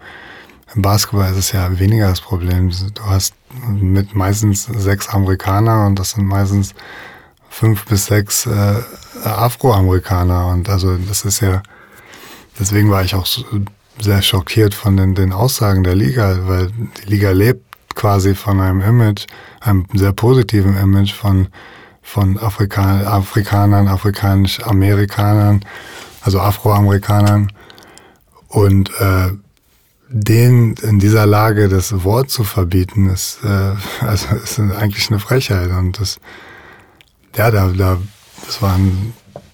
[0.76, 2.72] im Basketball ist es ja weniger das Problem.
[2.94, 3.34] Du hast
[3.68, 6.74] mit meistens sechs Amerikaner und das sind meistens
[7.50, 8.82] fünf bis sechs äh,
[9.24, 10.48] Afroamerikaner.
[10.48, 11.62] Und also das ist ja,
[12.60, 13.46] deswegen war ich auch so
[14.00, 17.64] sehr schockiert von den, den Aussagen der Liga, weil die Liga lebt
[17.96, 19.28] quasi von einem Image,
[19.64, 21.48] einem sehr positiven Image von,
[22.02, 25.64] von Afrikan Afrikanern, afrikanisch-Amerikanern,
[26.22, 27.52] also Afroamerikanern.
[28.48, 29.32] Und äh,
[30.10, 33.74] den in dieser Lage das Wort zu verbieten, ist, äh,
[34.06, 35.72] also ist eigentlich eine Frechheit.
[35.72, 36.20] Und das,
[37.36, 37.98] ja, da, da,
[38.46, 39.14] das war ein,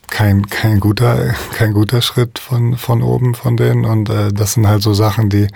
[0.09, 3.85] kein, kein guter, kein guter Schritt von, von oben von denen.
[3.85, 5.47] Und äh, das sind halt so Sachen, die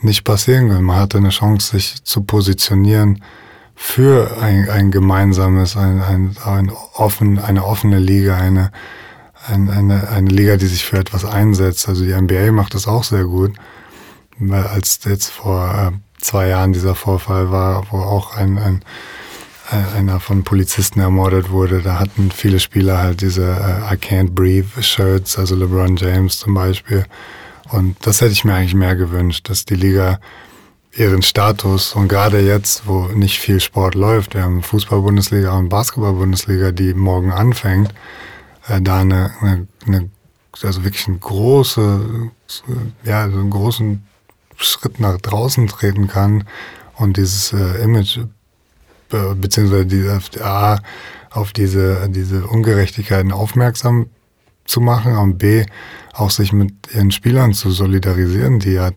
[0.00, 0.84] nicht passieren können.
[0.84, 3.22] Man hatte eine Chance, sich zu positionieren
[3.74, 8.70] für ein, ein gemeinsames, ein, ein, ein offen, eine offene Liga, eine,
[9.46, 11.88] ein, eine, eine Liga, die sich für etwas einsetzt.
[11.88, 13.52] Also die NBA macht das auch sehr gut
[14.50, 18.84] als jetzt vor äh, zwei Jahren dieser Vorfall war, wo auch ein, ein
[19.96, 24.82] einer von Polizisten ermordet wurde, da hatten viele Spieler halt diese äh, I Can't Breathe
[24.82, 27.06] Shirts, also LeBron James zum Beispiel.
[27.70, 30.20] Und das hätte ich mir eigentlich mehr gewünscht, dass die Liga
[30.94, 31.94] ihren Status.
[31.94, 37.32] Und gerade jetzt, wo nicht viel Sport läuft, wir haben Fußball-Bundesliga und Basketball-Bundesliga, die morgen
[37.32, 37.92] anfängt,
[38.68, 40.10] äh, da eine, eine, eine,
[40.62, 42.30] also wirklich eine große,
[43.04, 44.06] ja, so einen großen
[44.56, 46.44] Schritt nach draußen treten kann
[46.96, 48.20] und dieses äh, Image
[49.08, 50.78] be beziehungsweise die, A,
[51.30, 54.06] auf diese, diese Ungerechtigkeiten aufmerksam
[54.64, 55.64] zu machen und B,
[56.12, 58.90] auch sich mit ihren Spielern zu solidarisieren, die ja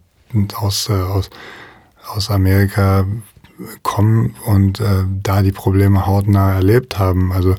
[0.56, 1.30] aus, äh, aus,
[2.08, 3.06] aus Amerika
[3.84, 7.32] kommen und äh, da die Probleme hautnah erlebt haben.
[7.32, 7.56] Also,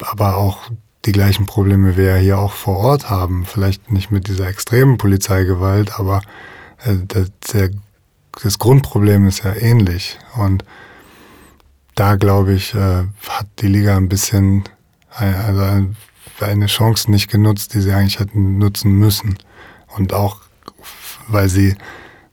[0.00, 0.70] aber auch
[1.04, 3.44] die gleichen Probleme wir ja hier auch vor Ort haben.
[3.46, 6.20] Vielleicht nicht mit dieser extremen Polizeigewalt, aber
[6.84, 6.96] äh,
[7.52, 7.70] der,
[8.42, 10.18] das Grundproblem ist ja ähnlich.
[10.36, 10.64] Und
[11.94, 14.64] da, glaube ich, äh, hat die Liga ein bisschen
[15.18, 15.86] also
[16.40, 19.38] eine Chance nicht genutzt, die sie eigentlich hätten nutzen müssen.
[19.96, 20.42] Und auch,
[21.26, 21.76] weil sie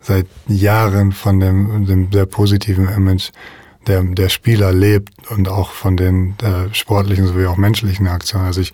[0.06, 3.32] seit Jahren von dem, dem sehr positiven Image
[3.88, 8.45] der, der Spieler lebt und auch von den äh, sportlichen sowie auch menschlichen Aktionen.
[8.45, 8.73] Also ich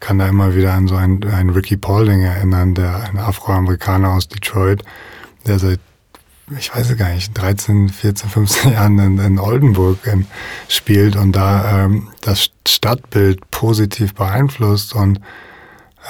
[0.00, 4.28] kann da immer wieder an so einen, einen Ricky Paulding erinnern, der ein Afroamerikaner aus
[4.28, 4.82] Detroit,
[5.46, 5.80] der seit,
[6.56, 10.26] ich weiß gar nicht, 13, 14, 15 Jahren in, in Oldenburg in,
[10.68, 15.20] spielt und da ähm, das Stadtbild positiv beeinflusst und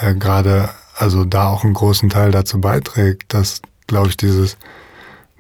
[0.01, 4.56] äh, gerade also da auch einen großen Teil dazu beiträgt, dass, glaube ich, dieses,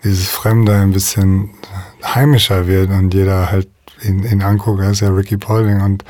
[0.04, 1.50] dieses Fremde ein bisschen
[2.04, 3.68] heimischer wird und jeder halt
[4.02, 6.04] ihn, ihn anguckt, er ist ja Ricky Paulding und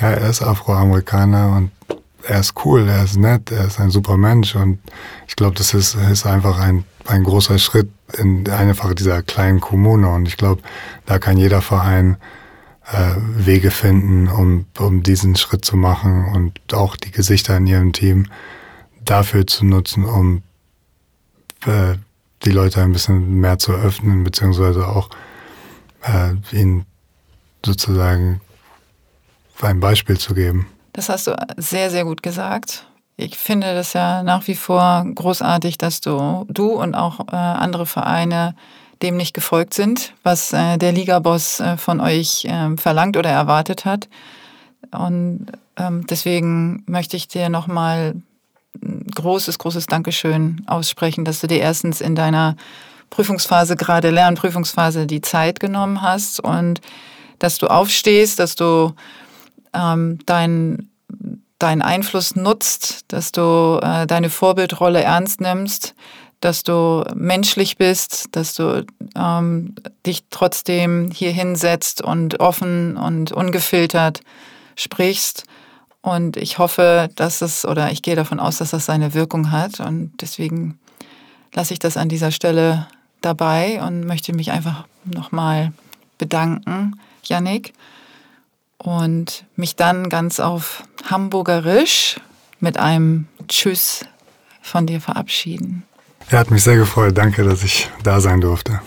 [0.00, 1.70] ja, er ist Afroamerikaner und
[2.24, 4.78] er ist cool, er ist nett, er ist ein super Mensch und
[5.26, 10.08] ich glaube, das ist, ist einfach ein, ein großer Schritt in einfach dieser kleinen Kommune
[10.08, 10.62] und ich glaube,
[11.06, 12.16] da kann jeder Verein
[12.90, 17.92] äh, Wege finden, um, um diesen Schritt zu machen und auch die Gesichter in ihrem
[17.92, 18.26] Team
[19.04, 20.42] dafür zu nutzen, um
[21.66, 21.96] äh,
[22.44, 25.10] die Leute ein bisschen mehr zu öffnen, beziehungsweise auch
[26.02, 26.86] äh, ihnen
[27.64, 28.40] sozusagen
[29.60, 30.66] ein Beispiel zu geben.
[30.92, 32.86] Das hast du sehr, sehr gut gesagt.
[33.16, 37.86] Ich finde das ja nach wie vor großartig, dass du, du und auch äh, andere
[37.86, 38.54] Vereine
[39.02, 43.84] dem nicht gefolgt sind, was äh, der Ligaboss äh, von euch ähm, verlangt oder erwartet
[43.84, 44.08] hat.
[44.90, 48.14] Und ähm, deswegen möchte ich dir nochmal
[49.14, 52.56] großes, großes Dankeschön aussprechen, dass du dir erstens in deiner
[53.10, 56.80] Prüfungsphase, gerade Lernprüfungsphase, die Zeit genommen hast und
[57.38, 58.94] dass du aufstehst, dass du
[59.74, 60.88] ähm, deinen
[61.58, 65.94] dein Einfluss nutzt, dass du äh, deine Vorbildrolle ernst nimmst,
[66.40, 68.84] dass du menschlich bist, dass du
[69.14, 74.20] ähm, dich trotzdem hier hinsetzt und offen und ungefiltert
[74.74, 75.44] sprichst.
[76.02, 79.80] Und ich hoffe, dass es, oder ich gehe davon aus, dass das seine Wirkung hat.
[79.80, 80.78] Und deswegen
[81.54, 82.88] lasse ich das an dieser Stelle
[83.20, 85.72] dabei und möchte mich einfach nochmal
[86.18, 87.72] bedanken, Yannick
[88.78, 92.16] und mich dann ganz auf Hamburgerisch
[92.58, 94.04] mit einem Tschüss
[94.60, 95.84] von dir verabschieden.
[96.30, 97.16] Er hat mich sehr gefreut.
[97.16, 98.80] Danke, dass ich da sein durfte.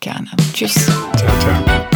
[0.00, 0.28] gerne.
[0.52, 0.74] Tschüss.
[1.16, 1.91] Ciao, ciao.